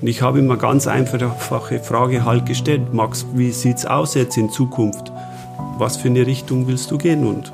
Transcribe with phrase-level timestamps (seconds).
[0.00, 2.92] Und ich habe ihm eine ganz einfache Frage halt gestellt.
[2.92, 5.10] Max, wie sieht es aus jetzt in Zukunft?
[5.78, 7.26] Was für eine Richtung willst du gehen?
[7.26, 7.52] Und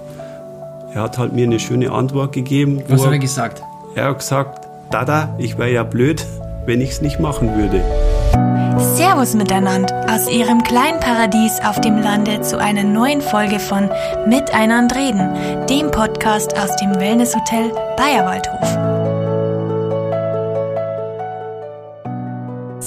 [0.95, 2.83] er hat halt mir eine schöne Antwort gegeben.
[2.89, 3.63] Was hat er gesagt?
[3.95, 6.25] Er hat gesagt, Dada, ich wäre ja blöd,
[6.67, 7.83] wenn ich es nicht machen würde.
[8.79, 13.89] Servus miteinander aus Ihrem kleinen Paradies auf dem Lande zu einer neuen Folge von
[14.27, 19.02] Miteinander reden, dem Podcast aus dem Wellnesshotel Bayerwaldhof.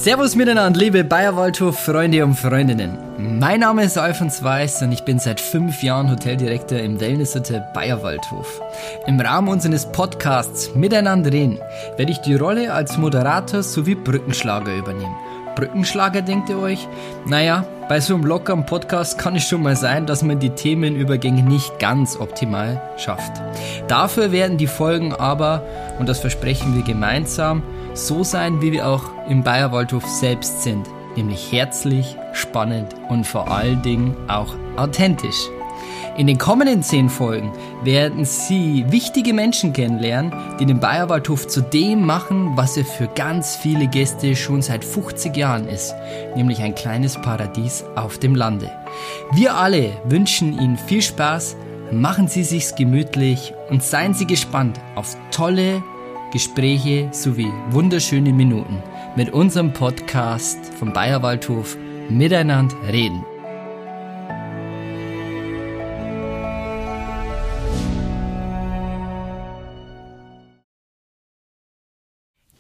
[0.06, 2.96] Servus miteinander, liebe Bayerwaldhof-Freunde und Freundinnen.
[3.18, 8.62] Mein Name ist Alfons Weiß und ich bin seit fünf Jahren Hoteldirektor im Wellnesshotel Bayerwaldhof.
[9.08, 11.58] Im Rahmen unseres Podcasts Miteinander reden
[11.98, 15.16] werde ich die Rolle als Moderator sowie Brückenschlager übernehmen.
[15.56, 16.88] Brückenschlager, denkt ihr euch?
[17.26, 21.42] Naja, bei so einem lockeren Podcast kann es schon mal sein, dass man die Themenübergänge
[21.42, 23.42] nicht ganz optimal schafft.
[23.88, 25.64] Dafür werden die Folgen aber,
[25.98, 27.64] und das versprechen wir gemeinsam,
[27.96, 33.82] so sein, wie wir auch im Bayerwaldhof selbst sind, nämlich herzlich, spannend und vor allen
[33.82, 35.50] Dingen auch authentisch.
[36.18, 37.52] In den kommenden zehn Folgen
[37.84, 43.58] werden Sie wichtige Menschen kennenlernen, die den Bayerwaldhof zu dem machen, was er für ganz
[43.58, 45.94] viele Gäste schon seit 50 Jahren ist,
[46.36, 48.72] nämlich ein kleines Paradies auf dem Lande.
[49.34, 51.58] Wir alle wünschen Ihnen viel Spaß,
[51.92, 55.84] machen Sie sich's gemütlich und seien Sie gespannt auf tolle
[56.32, 58.82] Gespräche sowie wunderschöne Minuten
[59.16, 61.78] mit unserem Podcast vom Bayerwaldhof
[62.10, 63.24] Miteinander reden.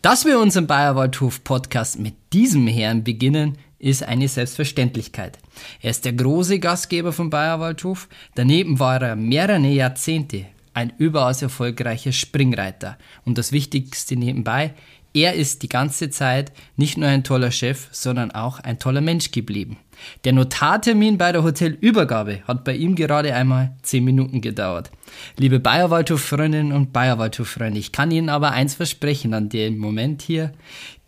[0.02, 5.38] Dass wir unseren Bayerwaldhof Podcast mit diesem Herrn beginnen, ist eine Selbstverständlichkeit.
[5.82, 8.08] Er ist der große Gastgeber vom Bayerwaldhof.
[8.36, 12.98] Daneben war er mehrere Jahrzehnte ein überaus erfolgreicher Springreiter.
[13.24, 14.74] Und das Wichtigste nebenbei,
[15.16, 19.32] er ist die ganze Zeit nicht nur ein toller Chef, sondern auch ein toller Mensch
[19.32, 19.78] geblieben.
[20.26, 24.92] Der Notartermin bei der Hotelübergabe hat bei ihm gerade einmal 10 Minuten gedauert.
[25.38, 30.52] Liebe Bayerwaldhof-Freundinnen und Bayerwaldhof-Freunde, ich kann Ihnen aber eins versprechen an dem Moment hier.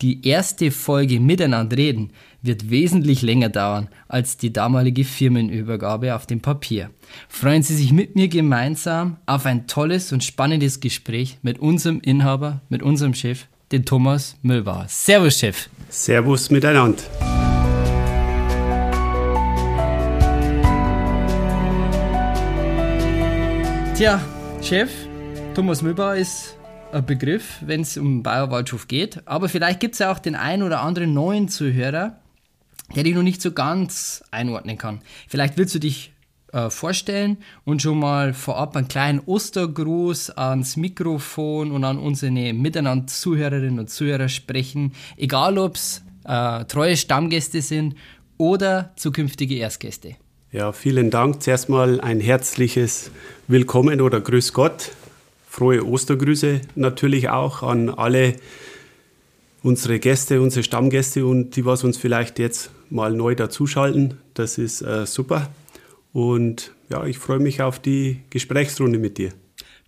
[0.00, 6.40] Die erste Folge Miteinander reden wird wesentlich länger dauern als die damalige Firmenübergabe auf dem
[6.40, 6.88] Papier.
[7.28, 12.62] Freuen Sie sich mit mir gemeinsam auf ein tolles und spannendes Gespräch mit unserem Inhaber,
[12.70, 14.86] mit unserem Chef, den Thomas Müllbauer.
[14.88, 15.68] Servus, Chef.
[15.88, 17.02] Servus miteinander.
[23.94, 24.20] Tja,
[24.62, 24.90] Chef,
[25.54, 26.56] Thomas Müllbauer ist
[26.92, 29.26] ein Begriff, wenn es um Bayerwaldhof geht.
[29.26, 32.16] Aber vielleicht gibt es ja auch den einen oder anderen neuen Zuhörer,
[32.94, 35.00] der dich noch nicht so ganz einordnen kann.
[35.26, 36.12] Vielleicht willst du dich
[36.52, 43.06] äh, vorstellen und schon mal vorab einen kleinen Ostergruß ans Mikrofon und an unsere miteinander
[43.06, 47.96] Zuhörerinnen und Zuhörer sprechen, egal ob es äh, treue Stammgäste sind
[48.38, 50.16] oder zukünftige Erstgäste.
[50.50, 51.42] Ja, vielen Dank.
[51.42, 53.10] Zuerst mal ein herzliches
[53.48, 54.92] Willkommen oder Grüß Gott.
[55.48, 58.36] Frohe Ostergrüße natürlich auch an alle
[59.62, 64.14] unsere Gäste, unsere Stammgäste und die, was uns vielleicht jetzt mal neu dazuschalten.
[64.34, 65.50] Das ist äh, super.
[66.18, 69.34] Und ja, ich freue mich auf die Gesprächsrunde mit dir.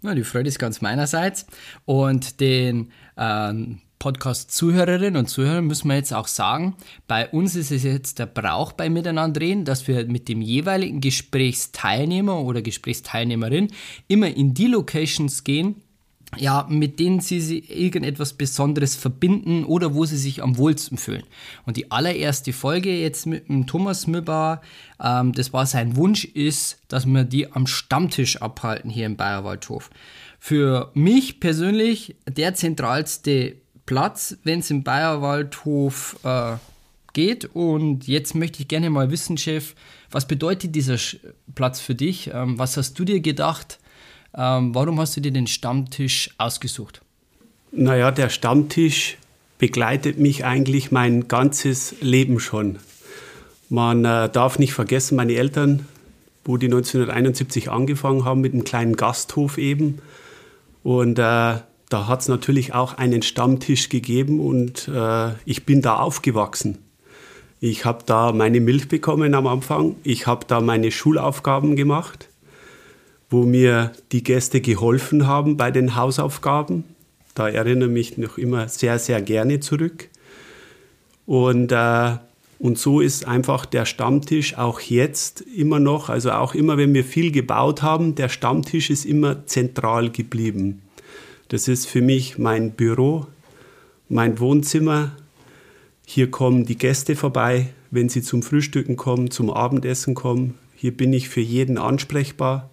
[0.00, 1.44] Ja, die Freude ist ganz meinerseits.
[1.86, 6.76] Und den ähm, Podcast-Zuhörerinnen und Zuhörern müssen wir jetzt auch sagen,
[7.08, 11.00] bei uns ist es jetzt der Brauch bei Miteinander reden, dass wir mit dem jeweiligen
[11.00, 13.72] Gesprächsteilnehmer oder Gesprächsteilnehmerin
[14.06, 15.82] immer in die Locations gehen,
[16.36, 21.24] ja, mit denen sie, sie irgendetwas Besonderes verbinden oder wo sie sich am wohlsten fühlen.
[21.66, 24.60] Und die allererste Folge jetzt mit dem Thomas Müllbauer,
[25.02, 29.90] ähm, das war sein Wunsch, ist, dass wir die am Stammtisch abhalten hier im Bayerwaldhof.
[30.38, 36.56] Für mich persönlich der zentralste Platz, wenn es im Bayerwaldhof äh,
[37.12, 37.44] geht.
[37.54, 39.74] Und jetzt möchte ich gerne mal wissen, Chef,
[40.12, 40.96] was bedeutet dieser
[41.56, 42.30] Platz für dich?
[42.32, 43.79] Ähm, was hast du dir gedacht?
[44.34, 47.02] Ähm, warum hast du dir den Stammtisch ausgesucht?
[47.72, 49.18] Naja, der Stammtisch
[49.58, 52.78] begleitet mich eigentlich mein ganzes Leben schon.
[53.68, 55.86] Man äh, darf nicht vergessen, meine Eltern,
[56.44, 59.98] wo die 1971 angefangen haben mit einem kleinen Gasthof eben.
[60.82, 65.96] Und äh, da hat es natürlich auch einen Stammtisch gegeben und äh, ich bin da
[65.96, 66.78] aufgewachsen.
[67.60, 69.96] Ich habe da meine Milch bekommen am Anfang.
[70.02, 72.29] Ich habe da meine Schulaufgaben gemacht
[73.30, 76.84] wo mir die Gäste geholfen haben bei den Hausaufgaben.
[77.34, 80.08] Da erinnere ich mich noch immer sehr, sehr gerne zurück.
[81.26, 82.16] Und, äh,
[82.58, 87.04] und so ist einfach der Stammtisch auch jetzt immer noch, also auch immer, wenn wir
[87.04, 90.82] viel gebaut haben, der Stammtisch ist immer zentral geblieben.
[91.48, 93.26] Das ist für mich mein Büro,
[94.08, 95.12] mein Wohnzimmer,
[96.12, 100.54] Hier kommen die Gäste vorbei, wenn sie zum Frühstücken kommen, zum Abendessen kommen.
[100.74, 102.68] Hier bin ich für jeden ansprechbar.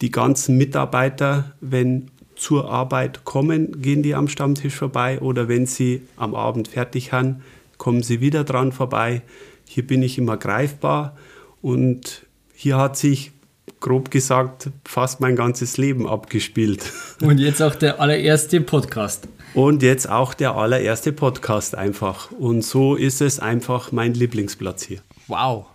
[0.00, 6.02] Die ganzen Mitarbeiter, wenn zur Arbeit kommen, gehen die am Stammtisch vorbei oder wenn sie
[6.16, 7.42] am Abend fertig haben,
[7.78, 9.22] kommen sie wieder dran vorbei.
[9.66, 11.16] Hier bin ich immer greifbar
[11.62, 13.32] und hier hat sich
[13.80, 16.92] grob gesagt fast mein ganzes Leben abgespielt.
[17.20, 19.28] Und jetzt auch der allererste Podcast.
[19.54, 22.30] Und jetzt auch der allererste Podcast einfach.
[22.32, 25.00] Und so ist es einfach mein Lieblingsplatz hier.
[25.26, 25.66] Wow.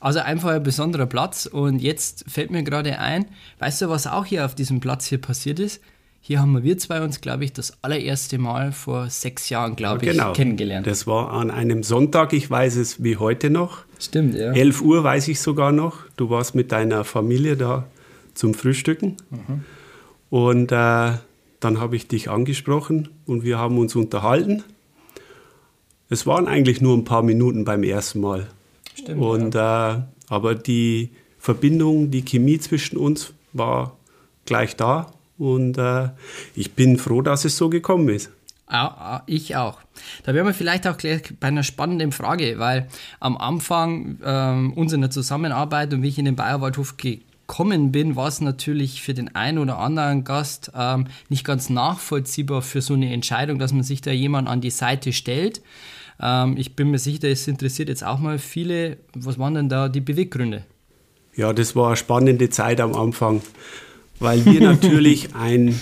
[0.00, 1.46] Also einfach ein besonderer Platz.
[1.46, 3.26] Und jetzt fällt mir gerade ein,
[3.58, 5.80] weißt du, was auch hier auf diesem Platz hier passiert ist?
[6.20, 10.32] Hier haben wir zwei uns, glaube ich, das allererste Mal vor sechs Jahren, glaube genau.
[10.32, 10.84] ich, kennengelernt.
[10.84, 13.84] Das war an einem Sonntag, ich weiß es wie heute noch.
[14.00, 14.50] Stimmt, ja.
[14.52, 15.98] 11 Uhr weiß ich sogar noch.
[16.16, 17.86] Du warst mit deiner Familie da
[18.34, 19.16] zum Frühstücken.
[19.30, 19.64] Mhm.
[20.28, 21.12] Und äh,
[21.60, 24.64] dann habe ich dich angesprochen und wir haben uns unterhalten.
[26.08, 28.48] Es waren eigentlich nur ein paar Minuten beim ersten Mal.
[28.96, 29.20] Stimmt.
[29.20, 29.94] Und, ja.
[29.94, 33.96] äh, aber die Verbindung, die Chemie zwischen uns war
[34.46, 35.12] gleich da.
[35.38, 36.08] Und äh,
[36.54, 38.30] ich bin froh, dass es so gekommen ist.
[38.70, 39.78] Ja, ich auch.
[40.24, 42.88] Da wären wir vielleicht auch gleich bei einer spannenden Frage, weil
[43.20, 48.40] am Anfang ähm, unserer Zusammenarbeit und wie ich in den Bayerwaldhof gekommen bin, war es
[48.40, 53.60] natürlich für den einen oder anderen Gast ähm, nicht ganz nachvollziehbar für so eine Entscheidung,
[53.60, 55.62] dass man sich da jemand an die Seite stellt.
[56.20, 58.98] Ähm, ich bin mir sicher, es interessiert jetzt auch mal viele.
[59.14, 60.64] Was waren denn da die Beweggründe?
[61.34, 63.42] Ja, das war eine spannende Zeit am Anfang
[64.18, 65.78] weil wir natürlich ein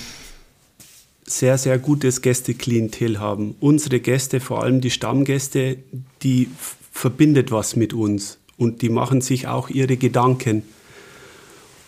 [1.24, 3.54] sehr, sehr gutes Gästeklientel haben.
[3.60, 5.78] Unsere Gäste, vor allem die Stammgäste,
[6.22, 6.48] die
[6.92, 10.62] verbindet was mit uns und die machen sich auch ihre Gedanken.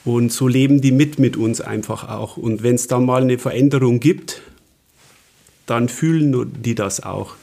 [0.04, 2.37] Und so leben die mit mit uns einfach auch.
[2.37, 4.40] Und wenn es dann mal eine Veränderung gibt,
[5.66, 7.34] dann fühlen die das auch.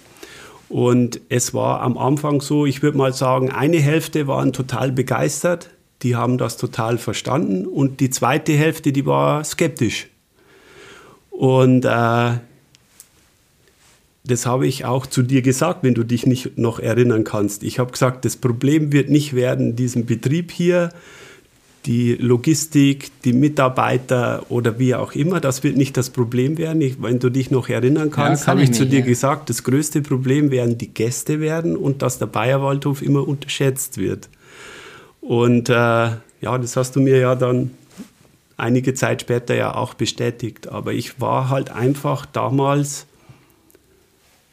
[0.74, 5.70] Und es war am Anfang so, ich würde mal sagen, eine Hälfte waren total begeistert,
[6.02, 10.08] die haben das total verstanden und die zweite Hälfte, die war skeptisch.
[11.30, 12.31] Und äh,
[14.24, 17.62] das habe ich auch zu dir gesagt, wenn du dich nicht noch erinnern kannst.
[17.62, 20.90] Ich habe gesagt, das Problem wird nicht werden, diesen Betrieb hier,
[21.85, 26.81] die Logistik, die Mitarbeiter oder wie auch immer, das wird nicht das Problem werden.
[26.81, 29.06] Ich, wenn du dich noch erinnern kannst, ja, kann habe ich, ich zu dir ja.
[29.06, 34.30] gesagt, das größte Problem werden die Gäste werden und dass der Bayerwaldhof immer unterschätzt wird.
[35.19, 37.71] Und äh, ja, das hast du mir ja dann
[38.57, 40.68] einige Zeit später ja auch bestätigt.
[40.68, 43.06] Aber ich war halt einfach damals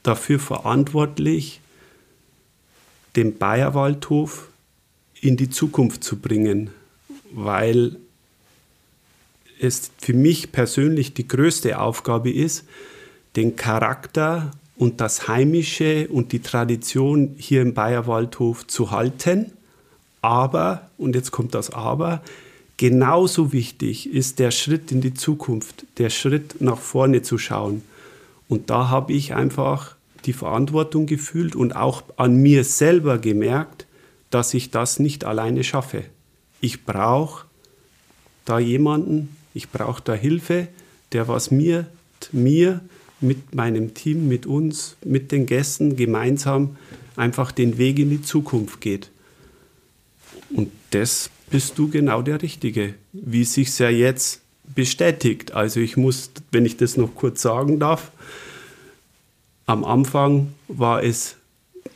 [0.02, 1.60] dafür verantwortlich,
[3.16, 4.48] den Bayerwaldhof
[5.20, 6.70] in die Zukunft zu bringen,
[7.32, 7.96] weil
[9.60, 12.64] es für mich persönlich die größte Aufgabe ist,
[13.36, 19.52] den Charakter und das Heimische und die Tradition hier im Bayerwaldhof zu halten
[20.22, 22.22] aber, und jetzt kommt das Aber,
[22.76, 27.82] genauso wichtig ist der Schritt in die Zukunft, der Schritt nach vorne zu schauen.
[28.48, 33.86] Und da habe ich einfach die Verantwortung gefühlt und auch an mir selber gemerkt,
[34.30, 36.04] dass ich das nicht alleine schaffe.
[36.60, 37.46] Ich brauche
[38.44, 40.68] da jemanden, ich brauche da Hilfe,
[41.12, 41.86] der was mir,
[42.32, 42.80] mir,
[43.20, 46.76] mit meinem Team, mit uns, mit den Gästen gemeinsam
[47.16, 49.10] einfach den Weg in die Zukunft geht.
[50.50, 54.40] Und das bist du genau der Richtige, wie sich ja jetzt
[54.74, 55.52] bestätigt.
[55.52, 58.10] Also ich muss, wenn ich das noch kurz sagen darf,
[59.66, 61.36] am Anfang war es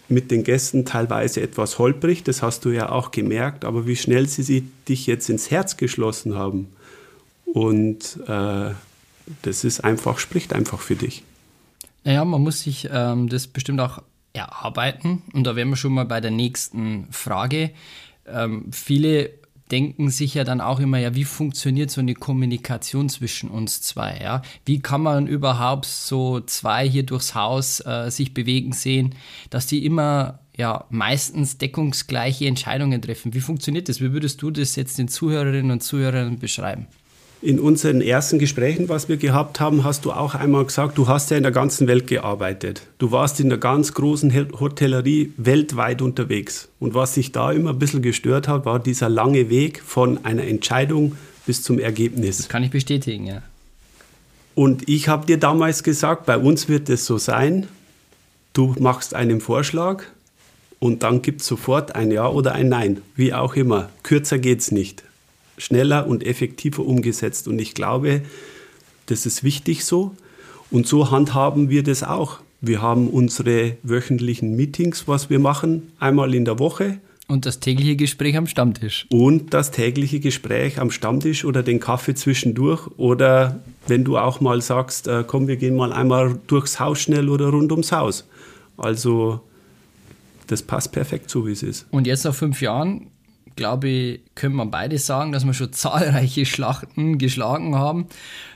[0.08, 4.28] mit den Gästen teilweise etwas holprig, das hast du ja auch gemerkt, aber wie schnell
[4.28, 6.68] sie dich jetzt ins Herz geschlossen haben.
[7.46, 8.70] Und äh,
[9.42, 11.22] das ist einfach, spricht einfach für dich.
[12.04, 14.02] Naja, man muss sich ähm, das bestimmt auch
[14.34, 15.22] erarbeiten.
[15.32, 17.70] Und da wären wir schon mal bei der nächsten Frage
[18.26, 19.30] ähm, viele
[19.70, 24.18] denken sich ja dann auch immer, ja, wie funktioniert so eine Kommunikation zwischen uns zwei,
[24.22, 24.42] ja?
[24.64, 29.14] Wie kann man überhaupt so zwei hier durchs Haus äh, sich bewegen sehen,
[29.50, 33.34] dass die immer ja meistens deckungsgleiche Entscheidungen treffen?
[33.34, 34.00] Wie funktioniert das?
[34.00, 36.86] Wie würdest du das jetzt den Zuhörerinnen und Zuhörern beschreiben?
[37.44, 41.30] In unseren ersten Gesprächen, was wir gehabt haben, hast du auch einmal gesagt, du hast
[41.30, 42.86] ja in der ganzen Welt gearbeitet.
[42.96, 46.70] Du warst in der ganz großen Hotellerie weltweit unterwegs.
[46.80, 50.44] Und was sich da immer ein bisschen gestört hat, war dieser lange Weg von einer
[50.44, 52.38] Entscheidung bis zum Ergebnis.
[52.38, 53.42] Das kann ich bestätigen, ja.
[54.54, 57.66] Und ich habe dir damals gesagt, bei uns wird es so sein,
[58.54, 60.04] du machst einen Vorschlag
[60.78, 63.90] und dann gibt es sofort ein Ja oder ein Nein, wie auch immer.
[64.02, 65.04] Kürzer geht es nicht
[65.58, 67.48] schneller und effektiver umgesetzt.
[67.48, 68.22] Und ich glaube,
[69.06, 70.14] das ist wichtig so.
[70.70, 72.40] Und so handhaben wir das auch.
[72.60, 76.98] Wir haben unsere wöchentlichen Meetings, was wir machen, einmal in der Woche.
[77.26, 79.06] Und das tägliche Gespräch am Stammtisch.
[79.10, 82.86] Und das tägliche Gespräch am Stammtisch oder den Kaffee zwischendurch.
[82.96, 87.28] Oder wenn du auch mal sagst, äh, komm, wir gehen mal einmal durchs Haus schnell
[87.28, 88.26] oder rund ums Haus.
[88.76, 89.40] Also
[90.46, 91.86] das passt perfekt so, wie es ist.
[91.90, 93.06] Und jetzt nach fünf Jahren,
[93.56, 98.06] glaube ich, können wir beide sagen, dass wir schon zahlreiche Schlachten geschlagen haben,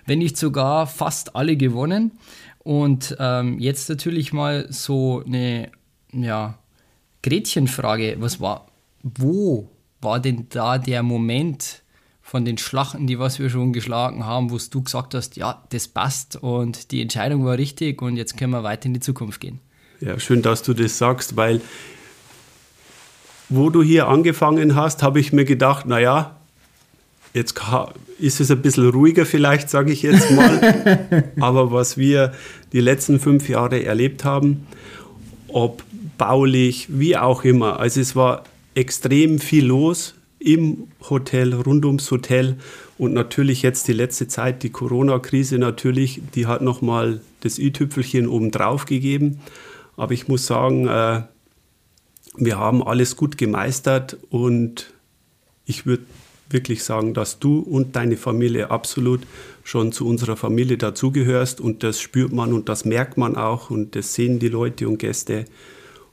[0.06, 2.12] wenn nicht sogar fast alle gewonnen.
[2.58, 5.70] Und ähm, jetzt natürlich mal so eine,
[6.12, 6.58] ja,
[7.22, 8.66] Gretchenfrage, was war,
[9.02, 11.82] wo war denn da der Moment
[12.28, 15.88] von den Schlachten, die was wir schon geschlagen haben, wo du gesagt hast, ja, das
[15.88, 19.60] passt und die Entscheidung war richtig und jetzt können wir weiter in die Zukunft gehen?
[20.00, 21.60] Ja, schön, dass du das sagst, weil
[23.48, 26.36] wo du hier angefangen hast, habe ich mir gedacht, naja,
[27.34, 27.54] jetzt
[28.18, 31.24] ist es ein bisschen ruhiger vielleicht, sage ich jetzt mal.
[31.40, 32.32] Aber was wir
[32.72, 34.66] die letzten fünf Jahre erlebt haben,
[35.48, 35.82] ob
[36.18, 37.78] baulich, wie auch immer.
[37.78, 42.56] Also es war extrem viel los im Hotel, rund ums Hotel
[42.96, 48.84] und natürlich jetzt die letzte Zeit, die Corona-Krise natürlich, die hat nochmal das i-Tüpfelchen obendrauf
[48.84, 49.40] gegeben.
[49.96, 51.22] Aber ich muss sagen, äh,
[52.38, 54.92] wir haben alles gut gemeistert und
[55.66, 56.04] ich würde
[56.50, 59.20] wirklich sagen, dass du und deine Familie absolut
[59.64, 63.94] schon zu unserer Familie dazugehörst und das spürt man und das merkt man auch und
[63.94, 65.44] das sehen die Leute und Gäste.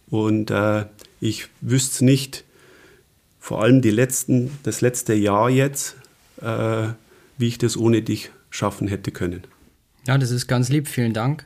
[0.10, 0.86] Und äh,
[1.22, 2.44] ich wüsste nicht,
[3.40, 5.96] vor allem die letzten, das letzte Jahr jetzt,
[6.42, 6.88] äh,
[7.38, 9.44] wie ich das ohne dich schaffen hätte können.
[10.08, 11.46] Ja, das ist ganz lieb, vielen Dank.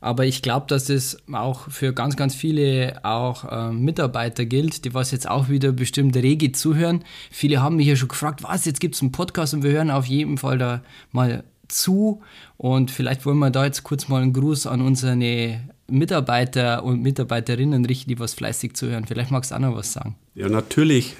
[0.00, 4.94] Aber ich glaube, dass das auch für ganz, ganz viele auch äh, Mitarbeiter gilt, die
[4.94, 7.04] was jetzt auch wieder bestimmt rege zuhören.
[7.30, 9.90] Viele haben mich ja schon gefragt, was, jetzt gibt es einen Podcast und wir hören
[9.90, 12.22] auf jeden Fall da mal zu.
[12.56, 17.84] Und vielleicht wollen wir da jetzt kurz mal einen Gruß an unsere Mitarbeiter und Mitarbeiterinnen
[17.84, 19.04] richten, die was fleißig zuhören.
[19.06, 20.16] Vielleicht magst du auch noch was sagen.
[20.34, 21.14] Ja, natürlich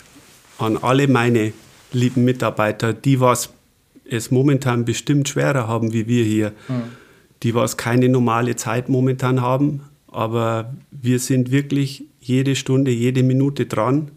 [0.58, 1.52] an alle meine
[1.92, 3.50] lieben Mitarbeiter, die was
[4.08, 6.52] es momentan bestimmt schwerer haben wie wir hier.
[6.68, 7.00] Mhm
[7.42, 9.82] die was keine normale Zeit momentan haben.
[10.08, 14.10] Aber wir sind wirklich jede Stunde, jede Minute dran,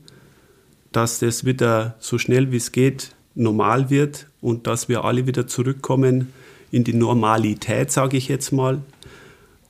[0.92, 5.48] dass das wieder so schnell wie es geht normal wird und dass wir alle wieder
[5.48, 6.32] zurückkommen
[6.72, 8.82] in die Normalität, sage ich jetzt mal,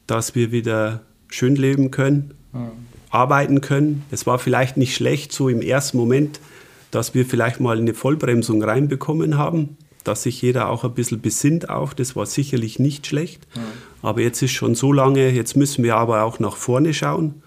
[0.07, 2.71] dass wir wieder schön leben können, mhm.
[3.09, 4.03] arbeiten können.
[4.11, 6.39] Es war vielleicht nicht schlecht, so im ersten Moment,
[6.91, 11.69] dass wir vielleicht mal eine Vollbremsung reinbekommen haben, dass sich jeder auch ein bisschen besinnt
[11.69, 11.93] auch.
[11.93, 13.47] Das war sicherlich nicht schlecht.
[13.55, 13.61] Ja.
[14.01, 17.41] Aber jetzt ist schon so lange, jetzt müssen wir aber auch nach vorne schauen,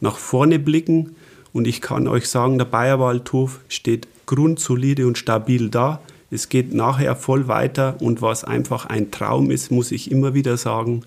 [0.00, 1.16] nach vorne blicken.
[1.52, 6.00] Und ich kann euch sagen, der Bayerwaldhof steht grundsolide und stabil da.
[6.30, 10.56] Es geht nachher voll weiter und was einfach ein Traum ist, muss ich immer wieder
[10.58, 11.02] sagen,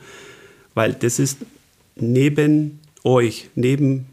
[0.73, 1.39] weil das ist
[1.95, 4.07] neben euch, neben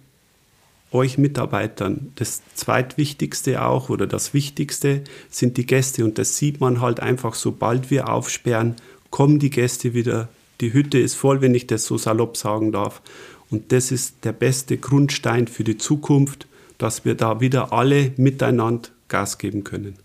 [0.92, 2.12] euch Mitarbeitern.
[2.16, 7.34] Das zweitwichtigste auch oder das wichtigste sind die Gäste und das sieht man halt einfach,
[7.34, 8.76] sobald wir aufsperren,
[9.10, 10.28] kommen die Gäste wieder.
[10.60, 13.02] Die Hütte ist voll, wenn ich das so salopp sagen darf.
[13.50, 18.90] Und das ist der beste Grundstein für die Zukunft, dass wir da wieder alle miteinander
[19.08, 19.96] Gas geben können.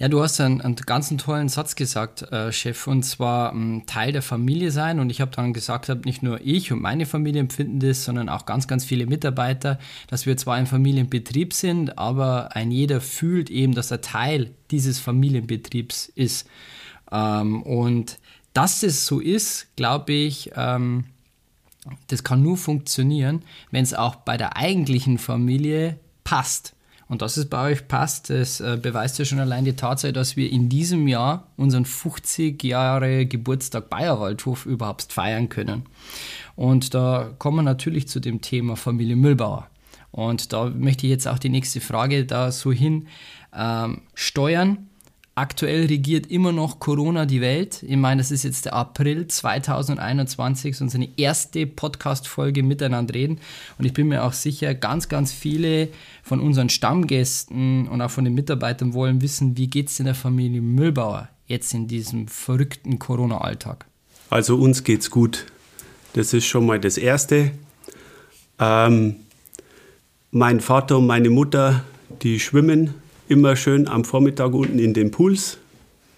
[0.00, 4.12] Ja, du hast einen, einen ganz tollen Satz gesagt, äh, Chef, und zwar ähm, Teil
[4.12, 4.98] der Familie sein.
[4.98, 8.30] Und ich habe dann gesagt, hab, nicht nur ich und meine Familie empfinden das, sondern
[8.30, 13.50] auch ganz, ganz viele Mitarbeiter, dass wir zwar ein Familienbetrieb sind, aber ein jeder fühlt
[13.50, 16.48] eben, dass er Teil dieses Familienbetriebs ist.
[17.12, 18.16] Ähm, und
[18.54, 21.04] dass es so ist, glaube ich, ähm,
[22.06, 26.74] das kann nur funktionieren, wenn es auch bei der eigentlichen Familie passt.
[27.10, 30.36] Und dass es bei euch passt, das äh, beweist ja schon allein die Tatsache, dass
[30.36, 35.86] wir in diesem Jahr unseren 50 Jahre Geburtstag Bayerwaldhof überhaupt feiern können.
[36.54, 39.66] Und da kommen wir natürlich zu dem Thema Familie Müllbauer.
[40.12, 43.08] Und da möchte ich jetzt auch die nächste Frage da so hin
[43.52, 44.86] ähm, steuern.
[45.36, 47.82] Aktuell regiert immer noch Corona die Welt.
[47.84, 53.38] Ich meine, das ist jetzt der April 2021, ist unsere erste Podcast-Folge miteinander reden.
[53.78, 55.88] Und ich bin mir auch sicher, ganz, ganz viele
[56.22, 60.16] von unseren Stammgästen und auch von den Mitarbeitern wollen wissen, wie geht es in der
[60.16, 63.86] Familie Müllbauer jetzt in diesem verrückten Corona-Alltag?
[64.30, 65.46] Also uns geht's gut.
[66.14, 67.52] Das ist schon mal das Erste.
[68.58, 69.16] Ähm,
[70.32, 71.84] mein Vater und meine Mutter,
[72.22, 72.94] die schwimmen
[73.30, 75.58] immer schön am Vormittag unten in den Pools.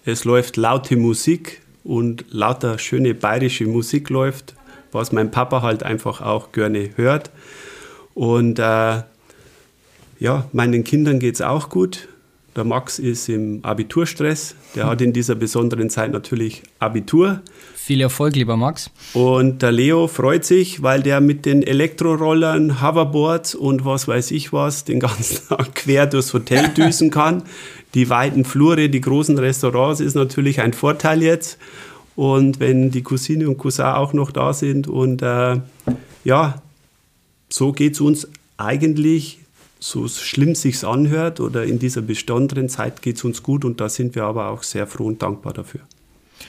[0.03, 4.55] Es läuft laute Musik und lauter schöne bayerische Musik läuft,
[4.91, 7.29] was mein Papa halt einfach auch gerne hört.
[8.15, 9.03] Und äh,
[10.19, 12.07] ja, meinen Kindern geht es auch gut.
[12.55, 14.55] Der Max ist im Abiturstress.
[14.75, 17.41] Der hat in dieser besonderen Zeit natürlich Abitur.
[17.75, 18.91] Viel Erfolg, lieber Max.
[19.13, 24.53] Und der Leo freut sich, weil der mit den Elektrorollern, Hoverboards und was weiß ich
[24.53, 27.43] was den ganzen Tag quer durchs Hotel düsen kann.
[27.93, 31.57] Die weiten Flure, die großen Restaurants ist natürlich ein Vorteil jetzt.
[32.15, 35.59] Und wenn die Cousine und Cousin auch noch da sind und äh,
[36.23, 36.61] ja,
[37.49, 39.42] so geht es uns eigentlich
[39.83, 43.89] so schlimm sich's anhört oder in dieser besonderen Zeit geht es uns gut und da
[43.89, 45.81] sind wir aber auch sehr froh und dankbar dafür.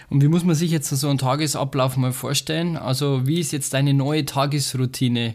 [0.08, 2.76] Und wie muss man sich jetzt so einen Tagesablauf mal vorstellen?
[2.76, 5.34] Also wie ist jetzt deine neue Tagesroutine?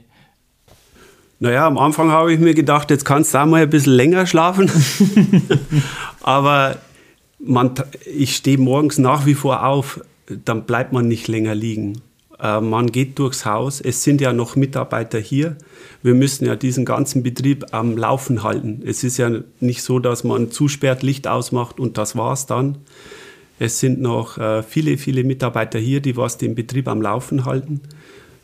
[1.40, 4.26] Naja, am Anfang habe ich mir gedacht, jetzt kannst du auch mal ein bisschen länger
[4.26, 4.72] schlafen.
[6.22, 6.78] aber
[7.40, 7.74] man,
[8.06, 10.00] ich stehe morgens nach wie vor auf,
[10.46, 12.02] dann bleibt man nicht länger liegen.
[12.42, 13.82] Äh, man geht durchs Haus.
[13.82, 15.58] Es sind ja noch Mitarbeiter hier.
[16.02, 18.82] Wir müssen ja diesen ganzen Betrieb am Laufen halten.
[18.86, 22.78] Es ist ja nicht so, dass man zusperrt, Licht ausmacht und das war's dann.
[23.60, 27.82] Es sind noch äh, viele, viele Mitarbeiter hier, die was den Betrieb am Laufen halten.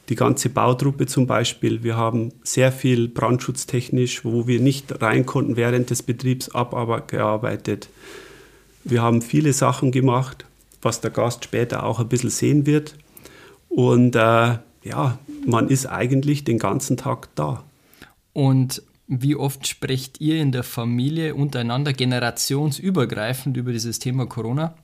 [0.10, 1.84] Die ganze Bautruppe zum Beispiel.
[1.84, 7.90] Wir haben sehr viel brandschutztechnisch, wo wir nicht rein konnten während des Betriebs, abgearbeitet.
[8.84, 10.46] Wir haben viele Sachen gemacht,
[10.82, 12.96] was der Gast später auch ein bisschen sehen wird.
[13.76, 17.64] Und äh, ja, man ist eigentlich den ganzen Tag da.
[18.32, 24.76] Und wie oft sprecht ihr in der Familie untereinander generationsübergreifend über dieses Thema Corona?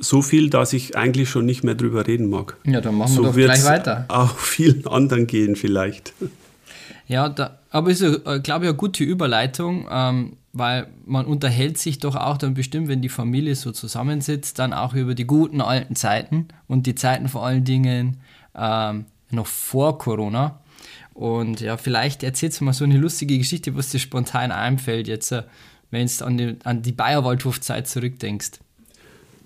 [0.00, 2.56] So viel, dass ich eigentlich schon nicht mehr drüber reden mag.
[2.64, 4.06] Ja, dann machen so wir doch gleich weiter.
[4.08, 6.12] Auch vielen anderen gehen vielleicht.
[7.08, 11.98] Ja, da, aber ist, äh, glaube ich, eine gute Überleitung, ähm, weil man unterhält sich
[11.98, 15.96] doch auch dann bestimmt, wenn die Familie so zusammensitzt, dann auch über die guten alten
[15.96, 18.18] Zeiten und die Zeiten vor allen Dingen
[18.54, 20.60] ähm, noch vor Corona.
[21.14, 25.32] Und ja, vielleicht erzählst du mal so eine lustige Geschichte, was dir spontan einfällt, jetzt,
[25.32, 25.42] äh,
[25.90, 28.52] wenn du an die, an die Bayerwaldhof-Zeit zurückdenkst.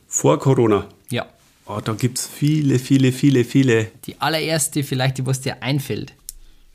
[0.07, 0.87] Vor Corona?
[1.11, 1.27] Ja.
[1.67, 3.89] Oh, da gibt es viele, viele, viele, viele.
[4.05, 6.13] Die allererste vielleicht, die was dir einfällt.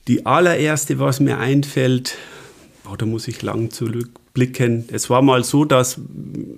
[0.08, 2.18] Die allererste, was mir einfällt,
[2.92, 4.86] oh, da muss ich lang zurückblicken.
[4.92, 6.00] Es war mal so, dass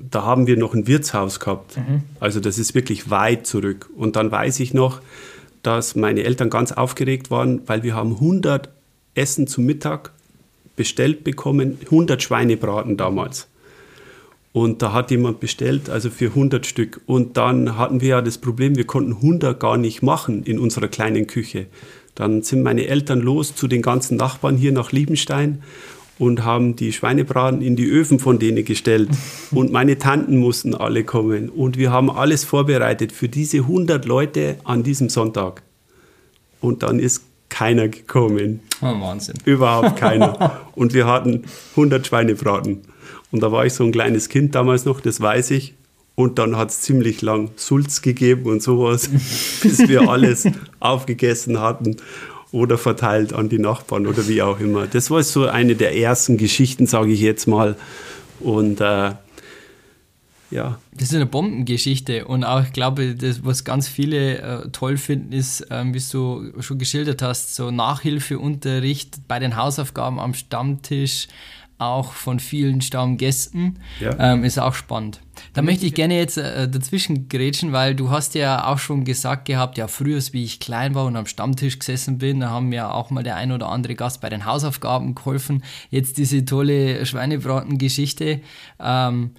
[0.10, 1.78] da haben wir noch ein Wirtshaus gehabt.
[1.78, 2.04] Mhm.
[2.20, 3.89] Also das ist wirklich weit zurück.
[3.96, 5.02] Und dann weiß ich noch,
[5.62, 8.70] dass meine Eltern ganz aufgeregt waren, weil wir haben 100
[9.15, 10.12] Essen zum Mittag
[10.76, 13.48] bestellt bekommen, 100 Schweinebraten damals.
[14.52, 17.02] Und da hat jemand bestellt, also für 100 Stück.
[17.08, 20.88] Und dann hatten wir ja das Problem, wir konnten 100 gar nicht machen in unserer
[20.88, 21.65] kleinen Küche.
[22.15, 25.63] Dann sind meine Eltern los zu den ganzen Nachbarn hier nach Liebenstein
[26.19, 29.10] und haben die Schweinebraten in die Öfen von denen gestellt.
[29.52, 31.49] Und meine Tanten mussten alle kommen.
[31.49, 35.63] Und wir haben alles vorbereitet für diese 100 Leute an diesem Sonntag.
[36.62, 38.62] Und dann ist keiner gekommen.
[38.82, 39.36] Oh, Wahnsinn.
[39.45, 40.62] Überhaupt keiner.
[40.76, 42.82] Und wir hatten 100 Schweinebraten.
[43.32, 45.73] Und da war ich so ein kleines Kind damals noch, das weiß ich.
[46.15, 49.10] Und dann hat es ziemlich lang Sulz gegeben und sowas,
[49.62, 50.47] bis wir alles
[50.80, 51.97] aufgegessen hatten
[52.52, 54.86] oder verteilt an die Nachbarn oder wie auch immer.
[54.86, 57.76] Das war so eine der ersten Geschichten, sage ich jetzt mal.
[58.39, 59.13] Und äh,
[60.54, 60.78] ja.
[60.91, 65.34] Das ist eine Bombengeschichte und auch, ich glaube, das, was ganz viele äh, toll finden,
[65.34, 71.28] ist, ähm, wie du schon geschildert hast, so Nachhilfeunterricht bei den Hausaufgaben am Stammtisch,
[71.88, 73.80] auch von vielen Stammgästen.
[74.00, 74.34] Ja.
[74.34, 75.22] Ähm, ist auch spannend.
[75.54, 79.46] Da möchte ich gerne jetzt äh, dazwischen grätschen, weil du hast ja auch schon gesagt
[79.46, 82.93] gehabt, ja, früher, wie ich klein war und am Stammtisch gesessen bin, da haben mir
[82.93, 85.63] auch mal der ein oder andere Gast bei den Hausaufgaben geholfen.
[85.89, 88.41] Jetzt diese tolle Schweinebraten-Geschichte.
[88.80, 89.32] Ähm,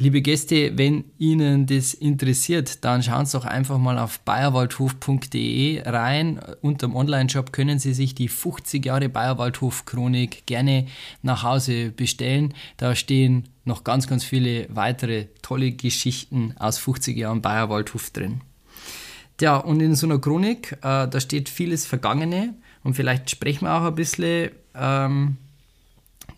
[0.00, 6.40] Liebe Gäste, wenn Ihnen das interessiert, dann schauen Sie doch einfach mal auf bayerwaldhof.de rein.
[6.62, 10.86] Unter dem Online-Shop können Sie sich die 50 Jahre Bayerwaldhof-Chronik gerne
[11.22, 12.54] nach Hause bestellen.
[12.76, 18.42] Da stehen noch ganz, ganz viele weitere tolle Geschichten aus 50 Jahren Bayerwaldhof drin.
[19.40, 23.74] Ja, und in so einer Chronik, äh, da steht vieles Vergangene und vielleicht sprechen wir
[23.74, 25.38] auch ein bisschen ähm,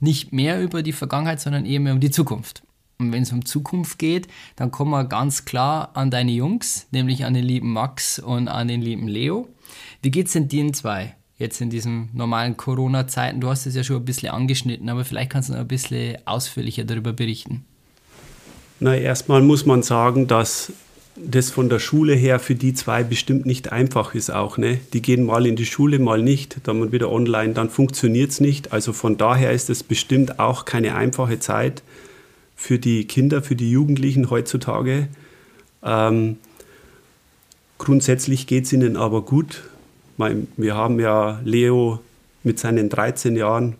[0.00, 2.62] nicht mehr über die Vergangenheit, sondern eher mehr um die Zukunft.
[3.00, 7.24] Und wenn es um Zukunft geht, dann kommen wir ganz klar an deine Jungs, nämlich
[7.24, 9.48] an den lieben Max und an den lieben Leo.
[10.02, 13.40] Wie geht es denn den zwei jetzt in diesen normalen Corona-Zeiten?
[13.40, 16.18] Du hast es ja schon ein bisschen angeschnitten, aber vielleicht kannst du noch ein bisschen
[16.26, 17.64] ausführlicher darüber berichten.
[18.78, 20.72] Na, erstmal muss man sagen, dass
[21.16, 24.58] das von der Schule her für die zwei bestimmt nicht einfach ist auch.
[24.58, 24.78] Ne?
[24.92, 28.72] Die gehen mal in die Schule, mal nicht, dann wieder online, dann funktioniert es nicht.
[28.72, 31.82] Also von daher ist es bestimmt auch keine einfache Zeit
[32.60, 35.08] für die Kinder, für die Jugendlichen heutzutage.
[35.82, 36.36] Ähm,
[37.78, 39.62] grundsätzlich geht es ihnen aber gut.
[40.58, 42.00] Wir haben ja Leo
[42.42, 43.76] mit seinen 13 Jahren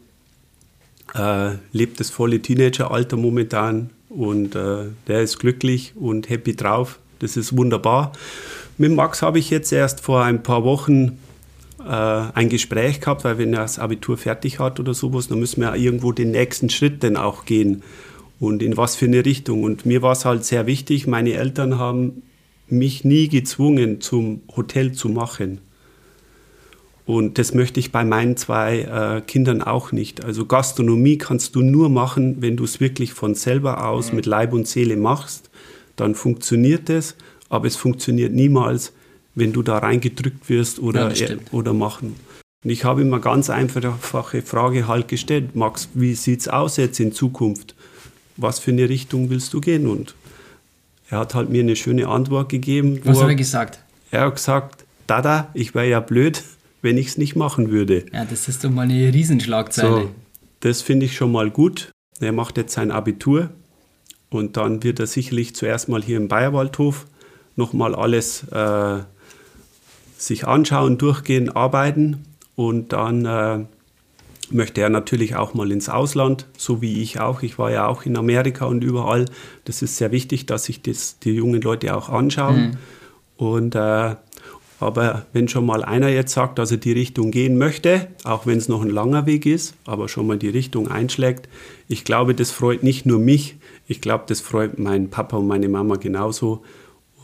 [1.14, 7.00] äh, lebt das volle Teenageralter momentan und äh, der ist glücklich und happy drauf.
[7.18, 8.12] Das ist wunderbar.
[8.78, 11.18] Mit Max habe ich jetzt erst vor ein paar Wochen
[11.80, 15.60] äh, ein Gespräch gehabt, weil wenn er das Abitur fertig hat oder sowas, dann müssen
[15.60, 17.82] wir irgendwo den nächsten Schritt dann auch gehen
[18.40, 19.62] und in was für eine Richtung.
[19.62, 22.22] Und mir war es halt sehr wichtig, meine Eltern haben
[22.68, 25.60] mich nie gezwungen, zum Hotel zu machen.
[27.04, 30.24] Und das möchte ich bei meinen zwei äh, Kindern auch nicht.
[30.24, 34.52] Also Gastronomie kannst du nur machen, wenn du es wirklich von selber aus mit Leib
[34.52, 35.50] und Seele machst.
[35.96, 37.16] Dann funktioniert es,
[37.48, 38.92] aber es funktioniert niemals,
[39.34, 42.14] wenn du da reingedrückt wirst oder, Ja, äh, oder machen.
[42.62, 47.00] Und ich habe immer ganz einfache Frage halt gestellt, Max, wie sieht es aus jetzt
[47.00, 47.74] in Zukunft?
[48.40, 49.86] Was für eine Richtung willst du gehen?
[49.86, 50.14] Und
[51.08, 53.00] er hat halt mir eine schöne Antwort gegeben.
[53.04, 53.80] Was hat er gesagt?
[54.10, 56.42] er hat gesagt, Dada, ich wäre ja blöd,
[56.82, 58.06] wenn ich es nicht machen würde.
[58.12, 60.02] Ja, das ist doch mal eine Riesenschlagzeile.
[60.02, 60.10] So,
[60.60, 61.90] das finde ich schon mal gut.
[62.20, 63.50] Er macht jetzt sein Abitur
[64.28, 67.06] und dann wird er sicherlich zuerst mal hier im Bayerwaldhof
[67.56, 68.98] nochmal alles äh,
[70.16, 72.24] sich anschauen, durchgehen, arbeiten
[72.56, 73.64] und dann äh,
[74.52, 77.42] möchte er natürlich auch mal ins Ausland, so wie ich auch.
[77.42, 79.26] Ich war ja auch in Amerika und überall.
[79.64, 82.78] Das ist sehr wichtig, dass sich das die jungen Leute auch anschauen.
[83.36, 84.16] Und äh,
[84.80, 88.56] aber wenn schon mal einer jetzt sagt, dass er die Richtung gehen möchte, auch wenn
[88.56, 91.48] es noch ein langer Weg ist, aber schon mal die Richtung einschlägt,
[91.86, 95.68] ich glaube, das freut nicht nur mich, ich glaube, das freut meinen Papa und meine
[95.68, 96.62] Mama genauso.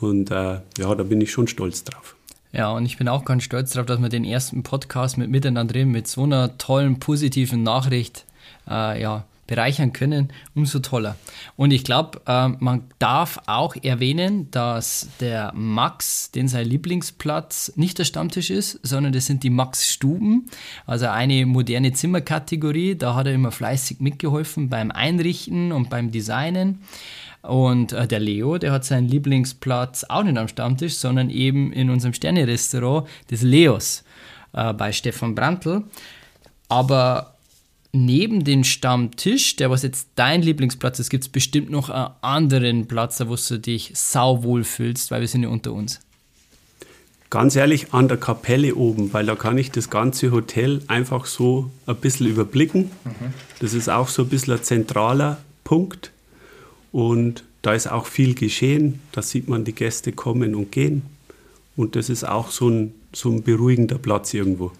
[0.00, 2.15] Und äh, ja, da bin ich schon stolz drauf.
[2.56, 5.74] Ja, und ich bin auch ganz stolz darauf, dass wir den ersten Podcast mit Miteinander
[5.74, 8.24] reden, mit so einer tollen, positiven Nachricht
[8.66, 11.16] äh, ja, bereichern können, umso toller.
[11.56, 17.98] Und ich glaube, äh, man darf auch erwähnen, dass der Max, den sein Lieblingsplatz nicht
[17.98, 20.48] der Stammtisch ist, sondern das sind die Max-Stuben,
[20.86, 22.94] also eine moderne Zimmerkategorie.
[22.94, 26.80] Da hat er immer fleißig mitgeholfen beim Einrichten und beim Designen.
[27.46, 31.90] Und äh, der Leo, der hat seinen Lieblingsplatz auch nicht am Stammtisch, sondern eben in
[31.90, 34.04] unserem Sterne-Restaurant des Leos
[34.52, 35.82] äh, bei Stefan Brandl.
[36.68, 37.36] Aber
[37.92, 42.86] neben dem Stammtisch, der was jetzt dein Lieblingsplatz ist, gibt es bestimmt noch einen anderen
[42.86, 46.00] Platz, da wo du dich sauwohl fühlst, weil wir sind ja unter uns.
[47.28, 51.70] Ganz ehrlich, an der Kapelle oben, weil da kann ich das ganze Hotel einfach so
[51.86, 52.90] ein bisschen überblicken.
[53.58, 56.12] Das ist auch so ein bisschen ein zentraler Punkt.
[56.96, 59.02] Und da ist auch viel geschehen.
[59.12, 61.02] Da sieht man die Gäste kommen und gehen.
[61.76, 64.72] Und das ist auch so ein, so ein beruhigender Platz irgendwo.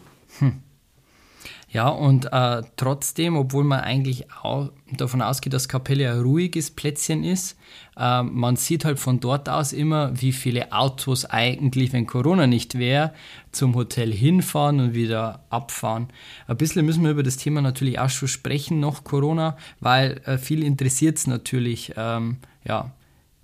[1.77, 7.23] Ja, und äh, trotzdem, obwohl man eigentlich auch davon ausgeht, dass Kapelle ein ruhiges Plätzchen
[7.23, 7.59] ist,
[7.99, 12.79] äh, man sieht halt von dort aus immer, wie viele Autos eigentlich, wenn Corona nicht
[12.79, 13.13] wäre,
[13.53, 16.09] zum Hotel hinfahren und wieder abfahren.
[16.47, 20.39] Ein bisschen müssen wir über das Thema natürlich auch schon sprechen, noch Corona, weil äh,
[20.39, 22.93] viel interessiert es natürlich, ähm, ja,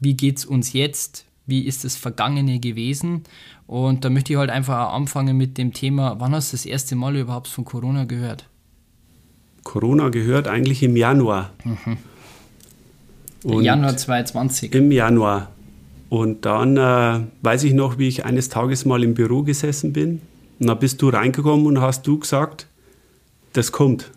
[0.00, 1.26] wie geht es uns jetzt?
[1.46, 3.24] Wie ist das Vergangene gewesen?
[3.66, 6.66] Und da möchte ich halt einfach auch anfangen mit dem Thema, wann hast du das
[6.66, 8.48] erste Mal überhaupt von Corona gehört?
[9.64, 11.50] Corona gehört eigentlich im Januar.
[13.44, 14.74] Und Januar 2020.
[14.74, 15.50] Im Januar.
[16.08, 20.20] Und dann äh, weiß ich noch, wie ich eines Tages mal im Büro gesessen bin.
[20.60, 22.66] Und dann bist du reingekommen und hast du gesagt,
[23.52, 24.10] das kommt.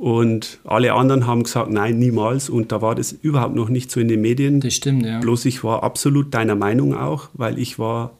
[0.00, 2.48] Und alle anderen haben gesagt, nein, niemals.
[2.48, 4.60] Und da war das überhaupt noch nicht so in den Medien.
[4.60, 5.20] Das stimmt, ja.
[5.20, 8.12] Bloß ich war absolut deiner Meinung auch, weil ich war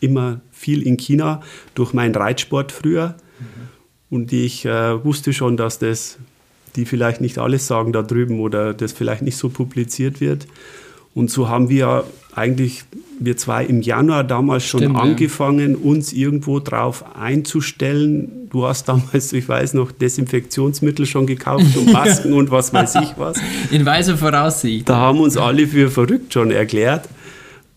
[0.00, 1.42] immer viel in China
[1.74, 3.14] durch meinen Reitsport früher.
[4.08, 6.16] Und ich äh, wusste schon, dass das,
[6.76, 10.46] die vielleicht nicht alles sagen da drüben oder das vielleicht nicht so publiziert wird.
[11.14, 12.84] Und so haben wir eigentlich,
[13.20, 15.02] wir zwei im Januar damals schon Stimmt, ja.
[15.02, 18.41] angefangen, uns irgendwo drauf einzustellen.
[18.52, 23.14] Du hast damals, ich weiß noch, Desinfektionsmittel schon gekauft und Masken und was weiß ich
[23.16, 23.38] was.
[23.70, 24.86] In weiser Voraussicht.
[24.86, 27.08] Da haben uns alle für verrückt schon erklärt.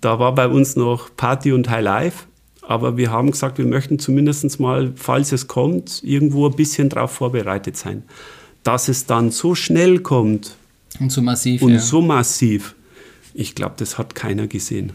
[0.02, 2.26] Da war bei uns noch Party und High Life.
[2.62, 7.12] Aber wir haben gesagt, wir möchten zumindest mal, falls es kommt, irgendwo ein bisschen darauf
[7.12, 8.04] vorbereitet sein.
[8.64, 10.58] Dass es dann so schnell kommt
[11.00, 11.80] Und so massiv, und ja.
[11.80, 12.76] so massiv,
[13.34, 14.92] ich glaube, das hat keiner gesehen.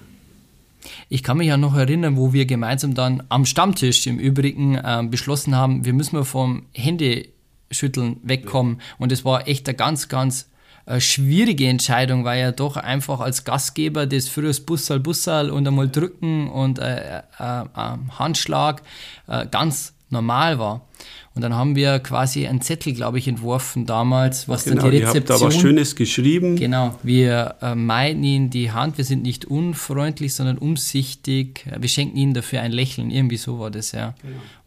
[1.08, 5.10] Ich kann mich ja noch erinnern, wo wir gemeinsam dann am Stammtisch im Übrigen ähm,
[5.10, 8.80] beschlossen haben, wir müssen mal vom Händeschütteln wegkommen.
[8.98, 10.50] Und es war echt eine ganz, ganz
[10.86, 15.66] äh, schwierige Entscheidung, weil ja doch einfach als Gastgeber das früher das Bussal, Bussal und
[15.66, 18.82] einmal drücken und äh, äh, äh, Handschlag
[19.28, 20.88] äh, ganz normal war.
[21.34, 24.98] Und dann haben wir quasi einen Zettel, glaube ich, entworfen damals, was Genau, dann die
[24.98, 25.48] ihr habt da Rezeption...
[25.48, 26.56] was Schönes geschrieben.
[26.56, 31.64] Genau, wir äh, meiden ihnen die Hand, wir sind nicht unfreundlich, sondern umsichtig.
[31.78, 34.14] Wir schenken ihnen dafür ein Lächeln, irgendwie so war das, ja.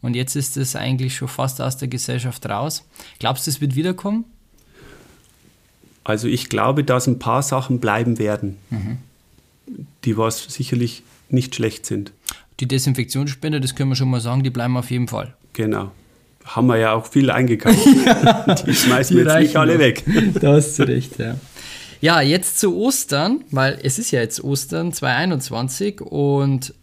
[0.00, 2.84] Und jetzt ist es eigentlich schon fast aus der Gesellschaft raus.
[3.18, 4.24] Glaubst du, es wird wiederkommen?
[6.02, 8.56] Also ich glaube, dass ein paar Sachen bleiben werden,
[10.04, 12.12] die was sicherlich nicht schlecht sind.
[12.60, 15.34] Die Desinfektionsspender, das können wir schon mal sagen, die bleiben auf jeden Fall.
[15.54, 15.90] Genau.
[16.44, 17.76] Haben wir ja auch viel eingekauft.
[18.66, 20.04] die schmeißen wir jetzt nicht alle weg.
[20.40, 21.36] Da hast du recht, ja.
[22.00, 26.74] Ja, jetzt zu Ostern, weil es ist ja jetzt Ostern 2021 und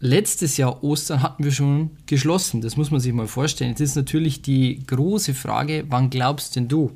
[0.00, 2.60] letztes Jahr Ostern hatten wir schon geschlossen.
[2.60, 3.70] Das muss man sich mal vorstellen.
[3.70, 6.92] Jetzt ist natürlich die große Frage, wann glaubst denn du,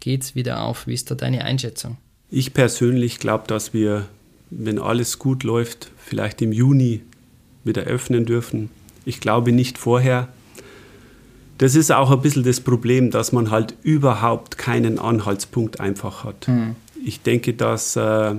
[0.00, 0.86] geht's wieder auf?
[0.86, 1.96] Wie ist da deine Einschätzung?
[2.30, 4.06] Ich persönlich glaube, dass wir,
[4.50, 7.02] wenn alles gut läuft, vielleicht im Juni
[7.64, 8.70] wieder öffnen dürfen.
[9.04, 10.28] Ich glaube nicht vorher.
[11.58, 16.46] Das ist auch ein bisschen das Problem, dass man halt überhaupt keinen Anhaltspunkt einfach hat.
[17.04, 18.34] Ich denke, dass äh,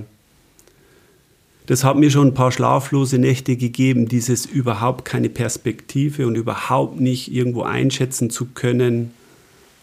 [1.66, 6.98] das hat mir schon ein paar schlaflose Nächte gegeben, dieses überhaupt keine Perspektive und überhaupt
[6.98, 9.12] nicht irgendwo einschätzen zu können,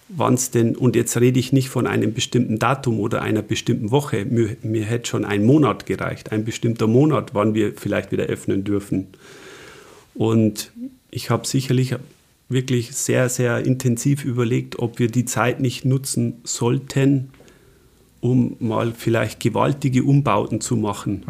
[0.09, 3.91] wann es denn, und jetzt rede ich nicht von einem bestimmten Datum oder einer bestimmten
[3.91, 8.25] Woche, mir, mir hätte schon ein Monat gereicht, ein bestimmter Monat, wann wir vielleicht wieder
[8.25, 9.07] öffnen dürfen.
[10.13, 10.71] Und
[11.11, 11.95] ich habe sicherlich
[12.49, 17.29] wirklich sehr, sehr intensiv überlegt, ob wir die Zeit nicht nutzen sollten,
[18.21, 21.23] um mal vielleicht gewaltige Umbauten zu machen.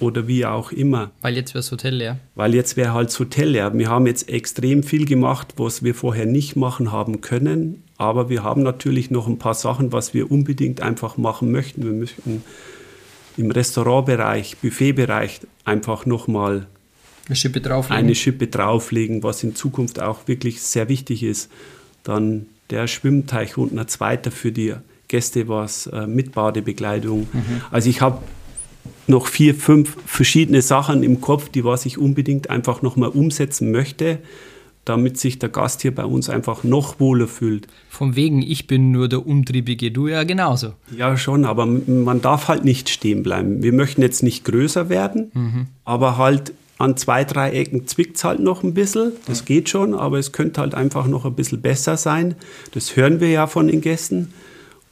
[0.00, 1.12] Oder wie auch immer.
[1.22, 2.18] Weil jetzt wäre das Hotel leer.
[2.34, 3.72] Weil jetzt wäre halt das Hotel leer.
[3.78, 7.82] Wir haben jetzt extrem viel gemacht, was wir vorher nicht machen haben können.
[7.96, 11.84] Aber wir haben natürlich noch ein paar Sachen, was wir unbedingt einfach machen möchten.
[11.84, 12.42] Wir möchten
[13.36, 16.66] im Restaurantbereich, Buffetbereich einfach nochmal
[17.26, 18.04] Eine Schippe drauflegen.
[18.04, 21.50] eine Schippe drauflegen, was in Zukunft auch wirklich sehr wichtig ist.
[22.02, 24.74] Dann der Schwimmteich und ein zweiter für die
[25.08, 27.28] Gäste was äh, mit Badebekleidung.
[27.70, 28.18] Also ich habe
[29.06, 34.18] noch vier, fünf verschiedene Sachen im Kopf, die was ich unbedingt einfach nochmal umsetzen möchte,
[34.84, 37.68] damit sich der Gast hier bei uns einfach noch wohler fühlt.
[37.88, 40.72] Von wegen, ich bin nur der Umtriebige, du ja genauso.
[40.96, 43.62] Ja, schon, aber man darf halt nicht stehen bleiben.
[43.62, 48.40] Wir möchten jetzt nicht größer werden, aber halt an zwei, drei Ecken zwickt es halt
[48.40, 49.12] noch ein bisschen.
[49.26, 52.34] Das geht schon, aber es könnte halt einfach noch ein bisschen besser sein.
[52.72, 54.32] Das hören wir ja von den Gästen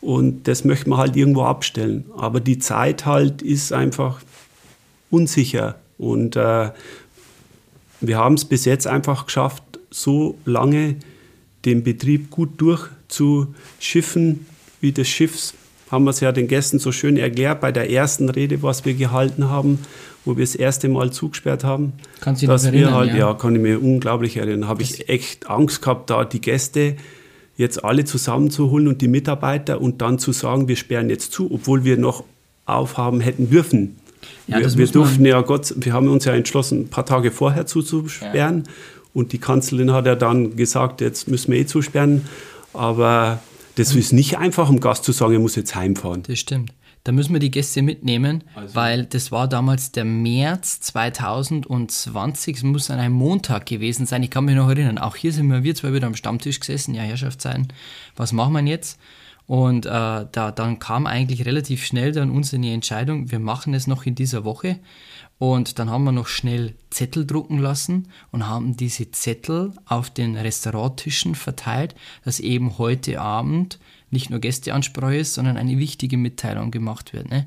[0.01, 2.05] und das möchten wir halt irgendwo abstellen.
[2.17, 4.21] Aber die Zeit halt ist einfach
[5.11, 6.71] unsicher und äh,
[8.01, 10.97] wir haben es bis jetzt einfach geschafft, so lange
[11.65, 14.47] den Betrieb gut durchzuschiffen,
[14.81, 15.55] wie des Schiffs.
[15.91, 18.95] Haben wir es ja den Gästen so schön erklärt bei der ersten Rede, was wir
[18.95, 19.79] gehalten haben,
[20.25, 21.95] wo wir das erste Mal zugesperrt haben.
[22.21, 23.17] Kannst du dich dass noch wir erinnern, halt, ja?
[23.17, 23.35] ja.
[23.35, 24.69] kann ich mir unglaublich erinnern.
[24.69, 26.97] Habe ich echt Angst gehabt, da die Gäste
[27.57, 31.85] jetzt alle zusammenzuholen und die Mitarbeiter und dann zu sagen, wir sperren jetzt zu, obwohl
[31.85, 32.25] wir noch
[32.67, 33.97] aufhaben hätten dürfen.
[34.47, 37.67] Ja, wir wir durften ja Gott, wir haben uns ja entschlossen, ein paar Tage vorher
[37.67, 38.65] zuzusperren.
[39.15, 42.23] Und die Kanzlerin hat ja dann gesagt, jetzt müssen wir eh zusperren.
[42.73, 43.41] Aber
[43.75, 46.23] das ist nicht einfach, um Gast zu sagen, er muss jetzt heimfahren.
[46.27, 46.73] Das stimmt.
[47.05, 52.57] Da müssen wir die Gäste mitnehmen, Also- weil das war damals der März 2020.
[52.59, 54.23] Es muss an einem Montag gewesen sein.
[54.23, 54.99] Ich kann mich noch erinnern.
[54.99, 56.95] Auch hier sind wir, wir zwei wieder am Stammtisch gesessen.
[56.95, 57.69] Ja, Herrschaftszeiten.
[58.17, 58.99] Was machen wir jetzt?
[59.47, 63.75] Und äh, da, dann kam eigentlich relativ schnell dann uns in die Entscheidung, wir machen
[63.75, 64.79] es noch in dieser Woche.
[65.39, 70.37] Und dann haben wir noch schnell Zettel drucken lassen und haben diese Zettel auf den
[70.37, 73.81] Restauranttischen verteilt, dass eben heute Abend
[74.13, 77.31] nicht nur Gästeansprache ist, sondern eine wichtige Mitteilung gemacht wird.
[77.31, 77.47] Ne?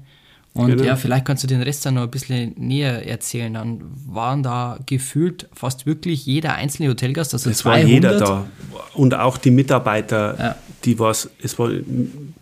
[0.53, 0.83] Und Genau.
[0.83, 3.53] ja, vielleicht kannst du den Rest dann noch ein bisschen näher erzählen.
[3.53, 7.89] Dann waren da gefühlt fast wirklich jeder einzelne Hotelgast, also Es war 200.
[7.91, 8.45] jeder da.
[8.93, 10.55] Und auch die Mitarbeiter, Ja.
[10.85, 11.69] die was, es war,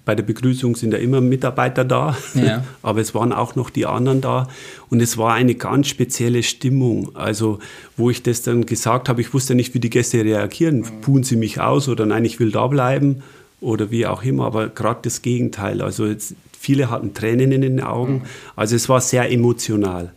[0.05, 2.63] bei der Begrüßung sind ja immer Mitarbeiter da, Ja.
[2.83, 4.47] aber es waren auch noch die anderen da.
[4.89, 7.15] Und es war eine ganz spezielle Stimmung.
[7.15, 7.57] Also,
[7.97, 10.85] wo ich das dann gesagt habe, ich wusste nicht, wie die Gäste reagieren.
[11.01, 13.23] Puhen sie mich aus oder nein, ich will da bleiben
[13.63, 15.81] oder wie auch immer, aber gerade das Gegenteil.
[15.81, 18.23] Also, jetzt, viele hatten Tränen in den Augen.
[18.55, 20.13] Also, es war sehr emotional.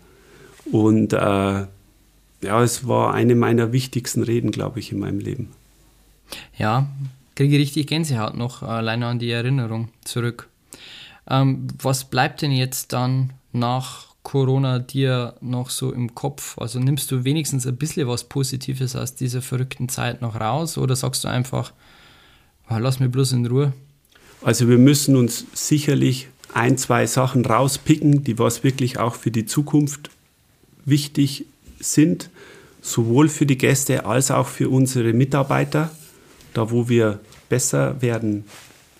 [0.73, 5.53] Und äh, ja, es war eine meiner wichtigsten Reden, glaube ich, in meinem Leben.
[6.57, 6.89] Ja,
[7.35, 10.49] kriege richtig Gänsehaut noch äh, alleine an die Erinnerung zurück.
[11.29, 16.59] Ähm, was bleibt denn jetzt dann nach Corona dir noch so im Kopf?
[16.59, 20.97] Also nimmst du wenigstens ein bisschen was Positives aus dieser verrückten Zeit noch raus oder
[20.97, 21.75] sagst du einfach, "Ah,
[22.69, 23.73] lass mich bloß in Ruhe?
[24.43, 29.47] Also wir müssen uns sicherlich ein, zwei Sachen rauspicken, die was wirklich auch für die
[29.47, 30.11] Zukunft
[30.85, 31.47] wichtig
[31.81, 32.31] sind,
[32.81, 35.91] sowohl für die Gäste als auch für unsere Mitarbeiter.
[36.55, 38.45] da wo wir besser werden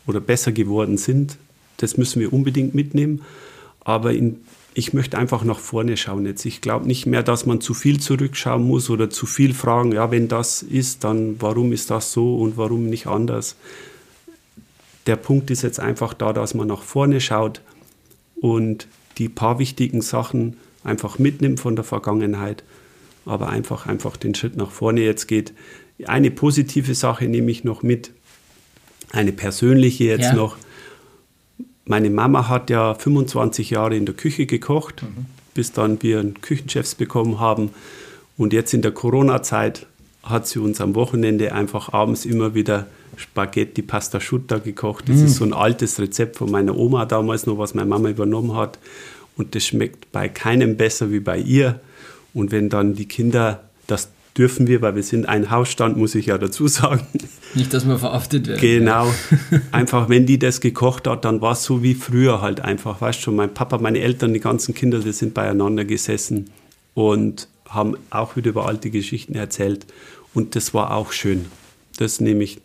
[0.07, 1.39] oder besser geworden sind,
[1.79, 3.23] das müssen wir unbedingt mitnehmen.
[3.81, 4.41] Aber in,
[4.79, 6.45] ich möchte einfach nach vorne schauen jetzt.
[6.45, 10.11] Ich glaube nicht mehr, dass man zu viel zurückschauen muss oder zu viel fragen, ja,
[10.11, 13.57] wenn das ist, dann warum ist das so und warum nicht anders.
[15.07, 17.63] Der Punkt ist jetzt einfach da, dass man nach vorne schaut
[18.35, 18.87] und
[19.17, 22.63] die paar wichtigen Sachen einfach mitnimmt von der Vergangenheit,
[23.25, 25.55] aber einfach, einfach den Schritt nach vorne jetzt geht.
[26.05, 28.11] Eine positive Sache nehme ich noch mit,
[29.11, 30.35] eine persönliche jetzt ja.
[30.35, 30.59] noch.
[31.87, 35.27] Meine Mama hat ja 25 Jahre in der Küche gekocht, mhm.
[35.55, 37.71] bis dann wir einen Küchenchefs bekommen haben.
[38.37, 39.87] Und jetzt in der Corona-Zeit
[40.23, 45.09] hat sie uns am Wochenende einfach abends immer wieder Spaghetti Pasta Asciutta gekocht.
[45.09, 45.25] Das mm.
[45.25, 48.79] ist so ein altes Rezept von meiner Oma damals noch, was meine Mama übernommen hat.
[49.37, 51.81] Und das schmeckt bei keinem besser wie bei ihr.
[52.35, 56.27] Und wenn dann die Kinder, das dürfen wir, weil wir sind ein Hausstand, muss ich
[56.27, 57.07] ja dazu sagen.
[57.55, 58.61] Nicht, dass wir verhaftet werden.
[58.61, 59.13] Genau.
[59.73, 63.01] einfach, wenn die das gekocht hat, dann war es so wie früher halt einfach.
[63.01, 66.51] Weißt du schon, mein Papa, meine Eltern, die ganzen Kinder, wir sind beieinander gesessen
[66.95, 69.87] und haben auch wieder über alte Geschichten erzählt.
[70.35, 71.47] Und das war auch schön.
[71.99, 72.61] Das nehme ich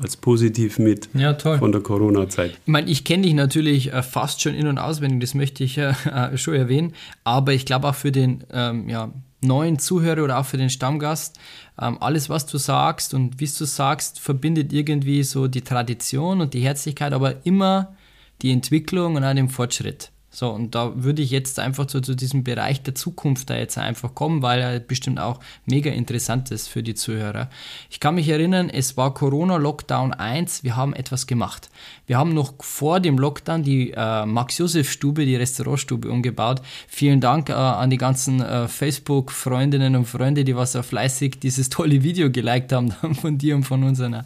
[0.00, 2.52] als positiv mit ja, von der Corona-Zeit.
[2.52, 5.78] Ich meine, ich kenne dich natürlich äh, fast schon in- und auswendig, das möchte ich
[5.78, 5.94] äh,
[6.36, 6.94] schon erwähnen,
[7.24, 11.38] aber ich glaube auch für den ähm, ja, neuen Zuhörer oder auch für den Stammgast,
[11.80, 16.54] ähm, alles, was du sagst und wie du sagst, verbindet irgendwie so die Tradition und
[16.54, 17.94] die Herzlichkeit, aber immer
[18.40, 20.10] die Entwicklung und auch den Fortschritt.
[20.34, 23.76] So, und da würde ich jetzt einfach zu, zu, diesem Bereich der Zukunft da jetzt
[23.76, 27.50] einfach kommen, weil er bestimmt auch mega interessant ist für die Zuhörer.
[27.90, 31.68] Ich kann mich erinnern, es war Corona-Lockdown 1, wir haben etwas gemacht.
[32.06, 36.62] Wir haben noch vor dem Lockdown die äh, Max-Josef-Stube, die Restaurantstube umgebaut.
[36.88, 41.68] Vielen Dank äh, an die ganzen äh, Facebook-Freundinnen und Freunde, die was so fleißig dieses
[41.68, 44.24] tolle Video geliked haben von dir und von unserer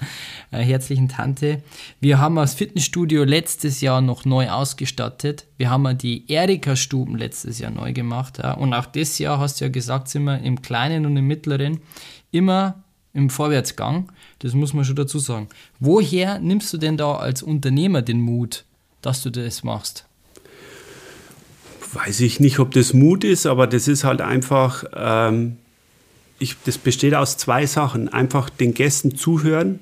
[0.53, 1.65] äh, herzlichen Tante.
[1.99, 5.47] Wir haben das Fitnessstudio letztes Jahr noch neu ausgestattet.
[5.59, 8.39] Wir haben die Erika-Stuben letztes Jahr neu gemacht.
[8.39, 8.53] Ja.
[8.53, 11.81] Und auch das Jahr, hast du ja gesagt, sind wir im Kleinen und im Mittleren
[12.31, 12.83] immer
[13.15, 14.13] im Vorwärtsgang.
[14.41, 15.49] Das muss man schon dazu sagen.
[15.81, 18.65] Woher nimmst du denn da als Unternehmer den Mut,
[19.01, 20.05] dass du das machst?
[21.95, 25.57] Weiß ich nicht, ob das Mut ist, aber das ist halt einfach, ähm,
[26.39, 28.11] ich, das besteht aus zwei Sachen.
[28.11, 29.81] Einfach den Gästen zuhören,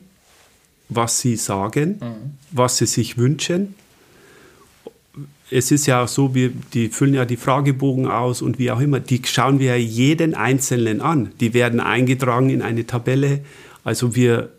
[0.88, 2.38] was sie sagen, mhm.
[2.52, 3.74] was sie sich wünschen
[5.54, 8.80] es ist ja auch so, wir, die füllen ja die Fragebogen aus und wie auch
[8.80, 11.30] immer, die schauen wir jeden Einzelnen an.
[11.38, 13.40] Die werden eingetragen in eine Tabelle.
[13.84, 14.50] Also wir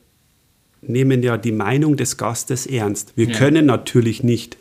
[0.81, 3.11] nehmen ja die Meinung des Gastes ernst.
[3.17, 3.37] Wir ja.
[3.37, 4.55] können natürlich nicht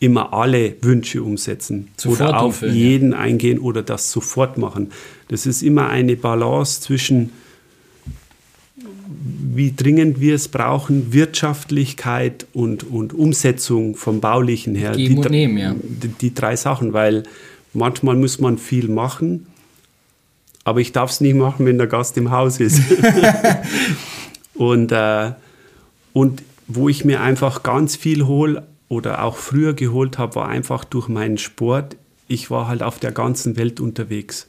[0.00, 3.18] immer alle Wünsche umsetzen sofort oder auf jeden ja.
[3.18, 4.92] eingehen oder das sofort machen.
[5.28, 7.32] Das ist immer eine Balance zwischen
[9.54, 14.92] wie dringend wir es brauchen, Wirtschaftlichkeit und, und Umsetzung vom Baulichen her.
[14.92, 15.74] Geben die, und nehmen, ja.
[15.82, 17.24] Die, die, drei Sachen, weil
[17.72, 19.46] manchmal muss man viel machen,
[20.62, 22.80] aber ich darf es nicht machen, wenn der Gast im Haus ist.
[24.54, 25.32] und, äh,
[26.12, 30.84] und wo ich mir einfach ganz viel hole oder auch früher geholt habe, war einfach
[30.84, 31.96] durch meinen Sport.
[32.28, 34.46] Ich war halt auf der ganzen Welt unterwegs.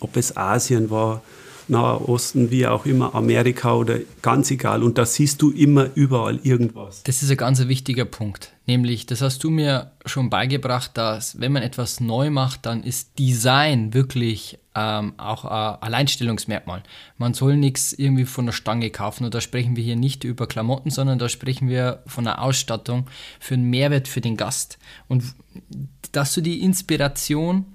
[0.00, 1.22] Ob es Asien war,
[1.68, 4.82] Nahe Osten, wie auch immer, Amerika oder ganz egal.
[4.82, 7.02] Und da siehst du immer überall irgendwas.
[7.04, 8.52] Das ist ein ganz wichtiger Punkt.
[8.66, 13.18] Nämlich, das hast du mir schon beigebracht, dass wenn man etwas neu macht, dann ist
[13.18, 16.82] Design wirklich ähm, auch ein Alleinstellungsmerkmal.
[17.16, 19.24] Man soll nichts irgendwie von der Stange kaufen.
[19.24, 23.06] Und da sprechen wir hier nicht über Klamotten, sondern da sprechen wir von einer Ausstattung
[23.40, 24.78] für einen Mehrwert für den Gast.
[25.08, 25.24] Und
[26.12, 27.66] dass du die Inspiration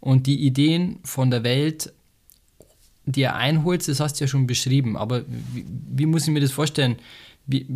[0.00, 1.92] und die Ideen von der Welt
[3.12, 6.52] dir einholst, das hast du ja schon beschrieben, aber wie, wie muss ich mir das
[6.52, 6.96] vorstellen?
[7.46, 7.66] Wie,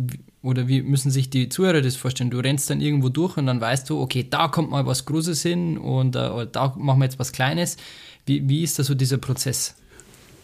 [0.43, 2.29] oder wie müssen sich die Zuhörer das vorstellen?
[2.29, 5.41] Du rennst dann irgendwo durch und dann weißt du, okay, da kommt mal was Großes
[5.41, 7.77] hin und äh, da machen wir jetzt was Kleines.
[8.25, 9.75] Wie, wie ist da so dieser Prozess?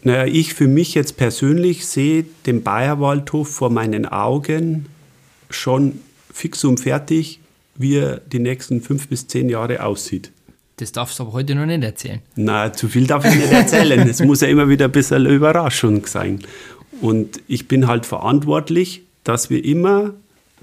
[0.01, 4.85] Naja, ich für mich jetzt persönlich sehe den Bayerwaldhof vor meinen Augen
[5.49, 5.99] schon
[6.31, 7.39] fix und fertig,
[7.75, 10.31] wie er die nächsten fünf bis zehn Jahre aussieht.
[10.79, 12.21] Das darfst du aber heute noch nicht erzählen.
[12.37, 14.07] Na, zu viel darf ich nicht erzählen.
[14.07, 16.39] Es muss ja immer wieder ein bisschen eine Überraschung sein.
[17.01, 20.13] Und ich bin halt verantwortlich, dass wir immer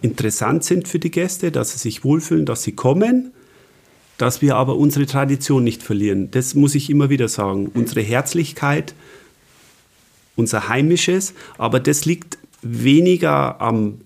[0.00, 3.32] interessant sind für die Gäste, dass sie sich wohlfühlen, dass sie kommen,
[4.16, 6.30] dass wir aber unsere Tradition nicht verlieren.
[6.30, 7.70] Das muss ich immer wieder sagen.
[7.74, 8.94] Unsere Herzlichkeit,
[10.34, 14.00] unser Heimisches, aber das liegt weniger am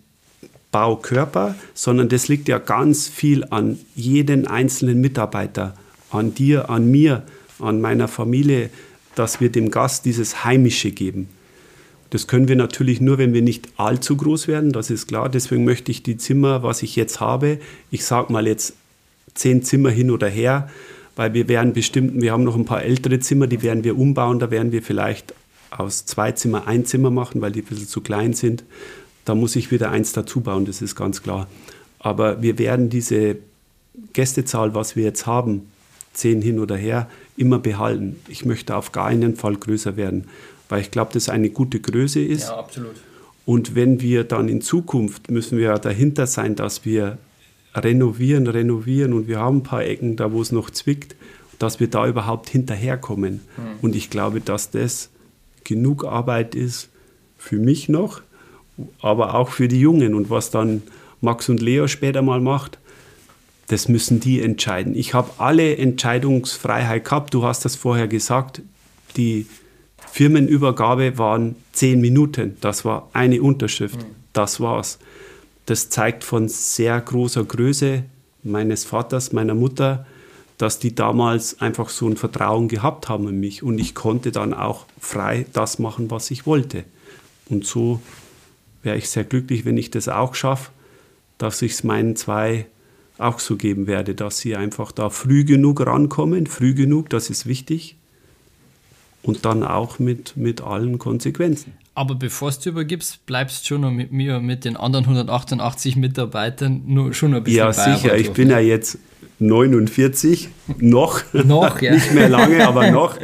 [0.73, 5.77] Baukörper, sondern das liegt ja ganz viel an jeden einzelnen Mitarbeiter
[6.11, 7.23] an dir, an mir,
[7.59, 8.71] an meiner Familie,
[9.15, 11.29] dass wir dem Gast dieses Heimische geben.
[12.11, 15.29] Das können wir natürlich nur, wenn wir nicht allzu groß werden, das ist klar.
[15.29, 17.59] Deswegen möchte ich die Zimmer, was ich jetzt habe,
[17.91, 18.75] ich sage mal jetzt
[19.35, 20.69] zehn Zimmer hin oder her,
[21.15, 24.41] weil wir werden bestimmt, wir haben noch ein paar ältere Zimmer, die werden wir umbauen,
[24.41, 25.35] da werden wir vielleicht
[25.71, 28.65] aus zwei Zimmer ein Zimmer machen, weil die ein bisschen zu klein sind.
[29.25, 31.47] Da muss ich wieder eins dazu bauen, das ist ganz klar.
[32.01, 33.37] Aber wir werden diese
[34.15, 35.70] Gästezahl, was wir jetzt haben,
[36.13, 38.17] zehn hin oder her, immer behalten.
[38.29, 40.25] Ich möchte auf gar keinen Fall größer werden,
[40.69, 42.49] weil ich glaube, das eine gute Größe ist.
[42.49, 42.97] Ja, absolut.
[43.47, 47.19] Und wenn wir dann in Zukunft, müssen wir ja dahinter sein, dass wir
[47.75, 51.17] renovieren, renovieren und wir haben ein paar Ecken da, wo es noch zwickt,
[51.59, 53.35] dass wir da überhaupt hinterherkommen.
[53.35, 53.63] Mhm.
[53.83, 55.11] Und ich glaube, dass das
[55.65, 56.91] genug Arbeit ist
[57.39, 58.23] für mich noch,
[59.01, 60.15] aber auch für die Jungen.
[60.15, 60.83] Und was dann
[61.21, 62.79] Max und Leo später mal macht,
[63.71, 64.97] das müssen die entscheiden.
[64.97, 67.33] Ich habe alle Entscheidungsfreiheit gehabt.
[67.35, 68.63] Du hast das vorher gesagt.
[69.17, 69.47] Die
[70.11, 72.57] Firmenübergabe waren zehn Minuten.
[72.61, 74.01] Das war eine Unterschrift.
[74.01, 74.15] Mhm.
[74.33, 74.99] Das war's.
[75.67, 78.03] Das zeigt von sehr großer Größe
[78.43, 80.05] meines Vaters, meiner Mutter,
[80.59, 83.63] dass die damals einfach so ein Vertrauen gehabt haben in mich.
[83.63, 86.83] Und ich konnte dann auch frei das machen, was ich wollte.
[87.49, 88.03] Und so
[88.83, 90.73] wäre ich sehr glücklich, wenn ich das auch schaffe,
[91.39, 92.67] dass ich es meinen zwei
[93.21, 97.47] auch so geben werde, dass sie einfach da früh genug rankommen, früh genug, das ist
[97.47, 97.97] wichtig.
[99.23, 101.75] Und dann auch mit, mit allen Konsequenzen.
[101.95, 106.83] Aber bevor du übergibst, bleibst du schon noch mit mir, mit den anderen 188 Mitarbeitern,
[106.87, 108.17] nur schon ein bisschen Ja, sicher.
[108.17, 108.99] Ich bin ja jetzt
[109.41, 110.49] 49,
[110.79, 111.23] noch.
[111.35, 111.93] noch, ja.
[111.95, 113.17] Nicht mehr lange, aber noch.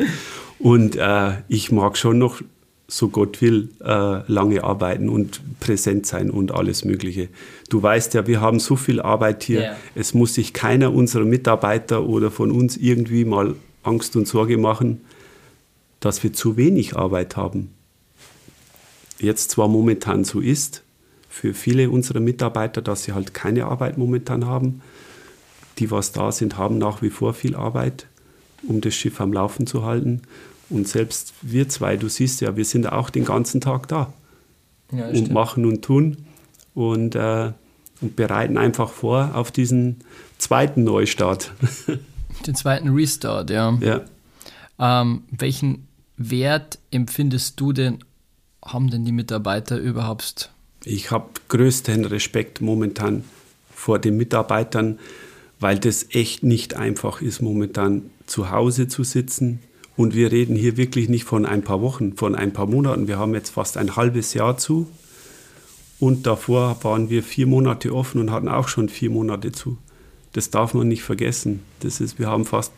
[0.59, 2.43] Und äh, ich mag schon noch
[2.89, 7.29] so Gott will, äh, lange arbeiten und präsent sein und alles Mögliche.
[7.69, 9.61] Du weißt ja, wir haben so viel Arbeit hier.
[9.61, 9.77] Yeah.
[9.95, 15.01] Es muss sich keiner unserer Mitarbeiter oder von uns irgendwie mal Angst und Sorge machen,
[16.01, 17.71] dass wir zu wenig Arbeit haben.
[19.19, 20.83] Jetzt zwar momentan so ist,
[21.29, 24.81] für viele unserer Mitarbeiter, dass sie halt keine Arbeit momentan haben.
[25.79, 28.07] Die, was da sind, haben nach wie vor viel Arbeit,
[28.67, 30.23] um das Schiff am Laufen zu halten.
[30.69, 34.13] Und selbst wir zwei, du siehst ja, wir sind auch den ganzen Tag da
[34.93, 36.27] ja, und machen und tun
[36.75, 37.53] und, äh,
[38.01, 39.99] und bereiten einfach vor auf diesen
[40.39, 41.53] zweiten Neustart.
[42.47, 43.79] Den zweiten Restart, ja.
[43.81, 44.03] ja.
[44.79, 45.89] Ähm, welchen
[46.19, 48.05] Wert empfindest du denn,
[48.63, 50.51] haben denn die Mitarbeiter überhaupt?
[50.85, 53.25] Ich habe größten Respekt momentan
[53.75, 54.99] vor den Mitarbeitern,
[55.61, 59.61] weil das echt nicht einfach ist, momentan zu Hause zu sitzen,
[59.97, 63.09] und wir reden hier wirklich nicht von ein paar Wochen, von ein paar Monaten.
[63.09, 64.87] Wir haben jetzt fast ein halbes Jahr zu.
[65.99, 69.79] Und davor waren wir vier Monate offen und hatten auch schon vier Monate zu.
[70.35, 71.63] Das darf man nicht vergessen.
[71.81, 72.73] Das ist, wir haben fast,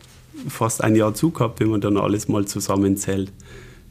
[0.47, 3.33] fast ein Jahr zu gehabt, wenn man dann alles mal zusammenzählt.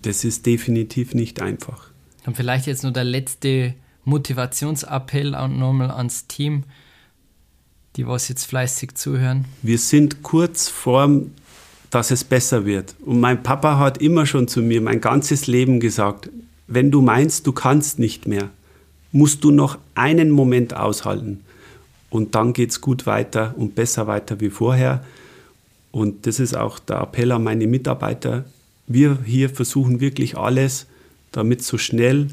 [0.01, 1.91] Das ist definitiv nicht einfach.
[2.25, 3.75] Und vielleicht jetzt nur der letzte
[4.05, 6.65] Motivationsappell nochmal ans Team,
[7.97, 9.45] die was jetzt fleißig zuhören.
[9.61, 11.33] Wir sind kurz vorm
[11.91, 12.95] dass es besser wird.
[13.05, 16.29] Und mein Papa hat immer schon zu mir mein ganzes Leben gesagt,
[16.67, 18.51] wenn du meinst, du kannst nicht mehr,
[19.11, 21.41] musst du noch einen Moment aushalten.
[22.11, 25.05] Und dann geht es gut weiter und besser weiter wie vorher.
[25.91, 28.45] Und das ist auch der Appell an meine Mitarbeiter.
[28.87, 30.87] Wir hier versuchen wirklich alles,
[31.33, 32.29] damit so schnell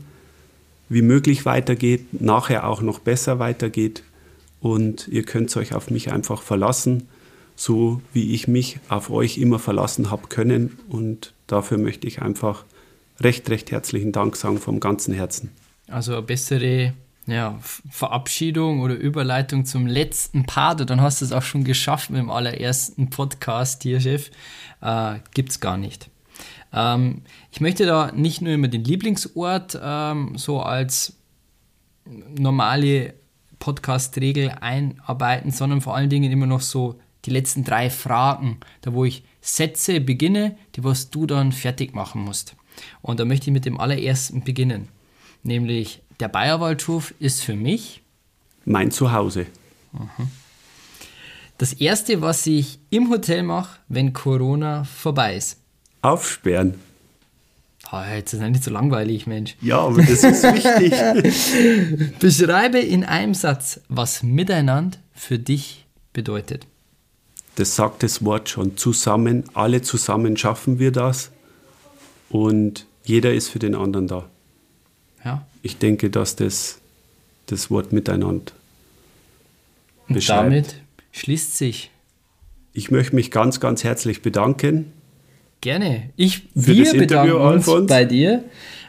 [0.90, 4.04] wie möglich weitergeht, nachher auch noch besser weitergeht.
[4.60, 7.08] Und ihr könnt euch auf mich einfach verlassen
[7.56, 10.78] so wie ich mich auf euch immer verlassen habe können.
[10.90, 12.66] Und dafür möchte ich einfach
[13.20, 15.52] recht, recht herzlichen Dank sagen vom ganzen Herzen.
[15.88, 16.94] Also eine bessere
[17.28, 22.20] ja, Verabschiedung oder Überleitung zum letzten Part, dann hast du es auch schon geschafft mit
[22.20, 24.30] dem allerersten Podcast hier, Chef,
[24.82, 26.10] äh, gibt es gar nicht.
[26.72, 31.18] Ähm, ich möchte da nicht nur immer den Lieblingsort ähm, so als
[32.38, 33.16] normale
[33.58, 39.06] Podcast-Regel einarbeiten, sondern vor allen Dingen immer noch so die letzten drei Fragen, da wo
[39.06, 42.56] ich Sätze beginne, die was du dann fertig machen musst.
[43.02, 44.90] Und da möchte ich mit dem allerersten beginnen,
[45.44, 48.02] nämlich der Bayerwaldhof ist für mich
[48.66, 49.46] mein Zuhause.
[51.58, 55.58] Das erste, was ich im Hotel mache, wenn Corona vorbei ist.
[56.02, 56.76] Aufsperren.
[57.92, 59.56] Oh, jetzt ist das nicht so langweilig, Mensch.
[59.62, 62.14] Ja, aber das ist wichtig.
[62.20, 66.66] Beschreibe in einem Satz, was Miteinander für dich bedeutet
[67.56, 71.32] das sagt das Wort schon, zusammen, alle zusammen schaffen wir das
[72.30, 74.30] und jeder ist für den anderen da.
[75.24, 75.46] Ja.
[75.62, 76.80] Ich denke, dass das
[77.48, 78.54] das Wort miteinander
[80.08, 80.76] und damit
[81.12, 81.92] schließt sich.
[82.74, 84.92] Ich möchte mich ganz, ganz herzlich bedanken.
[85.62, 86.10] Gerne.
[86.16, 87.88] Ich, wir bedanken uns Alfons.
[87.88, 88.44] bei dir.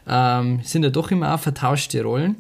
[0.09, 2.37] Ähm, sind ja doch immer auch vertauschte Rollen.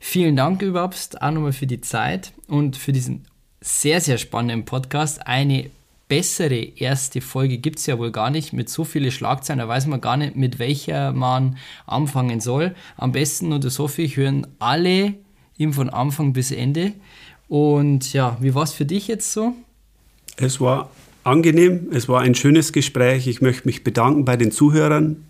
[0.00, 3.26] Vielen Dank überhaupt auch nochmal für die Zeit und für diesen
[3.60, 5.26] sehr, sehr spannenden Podcast.
[5.26, 5.70] Eine
[6.08, 9.58] bessere erste Folge gibt es ja wohl gar nicht mit so vielen Schlagzeilen.
[9.58, 12.74] Da weiß man gar nicht, mit welcher man anfangen soll.
[12.96, 15.14] Am besten oder so viel hören alle
[15.58, 16.92] ihm von Anfang bis Ende.
[17.48, 19.54] Und ja, wie war es für dich jetzt so?
[20.36, 20.90] Es war
[21.24, 23.26] angenehm, es war ein schönes Gespräch.
[23.26, 25.24] Ich möchte mich bedanken bei den Zuhörern,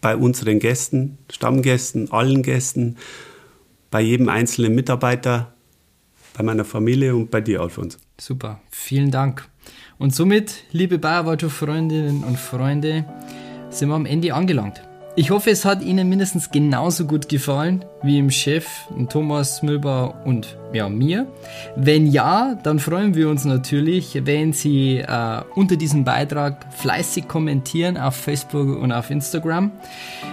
[0.00, 2.96] bei unseren Gästen, Stammgästen, allen Gästen,
[3.90, 5.53] bei jedem einzelnen Mitarbeiter,
[6.36, 7.98] bei meiner Familie und bei dir, Alfons.
[8.20, 9.48] Super, vielen Dank.
[9.98, 13.04] Und somit, liebe Bayerwaldhof-Freundinnen und Freunde,
[13.70, 14.82] sind wir am Ende angelangt.
[15.16, 18.66] Ich hoffe, es hat Ihnen mindestens genauso gut gefallen wie im Chef
[19.10, 21.28] Thomas Müllbauer und ja, mir.
[21.76, 27.96] Wenn ja, dann freuen wir uns natürlich, wenn Sie äh, unter diesem Beitrag fleißig kommentieren
[27.96, 29.70] auf Facebook und auf Instagram.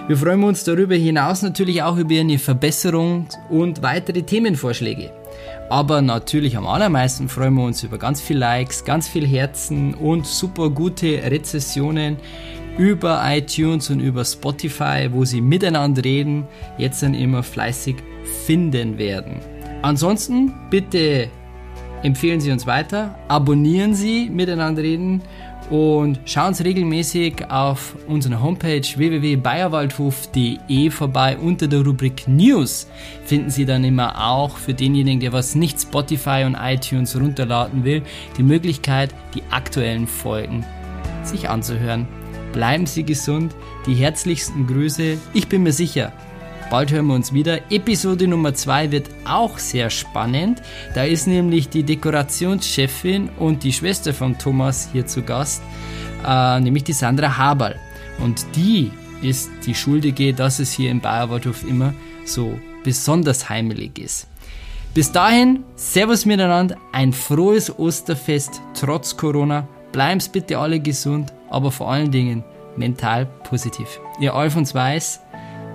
[0.08, 5.21] Wir freuen uns darüber hinaus natürlich auch über Ihre Verbesserung und weitere Themenvorschläge.
[5.72, 10.26] Aber natürlich am allermeisten freuen wir uns über ganz viel Likes, ganz viel Herzen und
[10.26, 12.18] super gute Rezessionen
[12.76, 16.46] über iTunes und über Spotify, wo sie miteinander reden,
[16.76, 17.96] jetzt dann immer fleißig
[18.44, 19.40] finden werden.
[19.80, 21.30] Ansonsten bitte
[22.02, 25.22] empfehlen Sie uns weiter, abonnieren Sie miteinander reden
[25.72, 31.38] und schauen Sie regelmäßig auf unserer Homepage www.bayerwaldhof.de vorbei.
[31.38, 32.86] Unter der Rubrik News
[33.24, 38.02] finden Sie dann immer auch für denjenigen, der was nicht Spotify und iTunes runterladen will,
[38.36, 40.62] die Möglichkeit, die aktuellen Folgen
[41.24, 42.06] sich anzuhören.
[42.52, 43.54] Bleiben Sie gesund,
[43.86, 45.16] die herzlichsten Grüße.
[45.32, 46.12] Ich bin mir sicher,
[46.72, 47.70] Bald hören wir uns wieder.
[47.70, 50.62] Episode Nummer 2 wird auch sehr spannend.
[50.94, 55.62] Da ist nämlich die Dekorationschefin und die Schwester von Thomas hier zu Gast,
[56.26, 57.78] äh, nämlich die Sandra Haberl.
[58.20, 61.92] Und die ist die Schuldige, dass es hier im Bayerwaldhof immer
[62.24, 64.26] so besonders heimelig ist.
[64.94, 69.68] Bis dahin, Servus miteinander, ein frohes Osterfest trotz Corona.
[69.92, 72.42] Bleiben's bitte alle gesund, aber vor allen Dingen
[72.78, 74.00] mental positiv.
[74.20, 75.20] Ihr Alfons Weiß,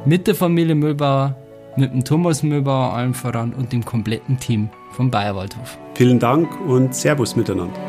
[0.07, 1.35] mit der Familie Müllbauer,
[1.75, 5.77] mit dem Thomas Müllbauer allen voran und dem kompletten Team vom Bayerwaldhof.
[5.95, 7.86] Vielen Dank und Servus miteinander.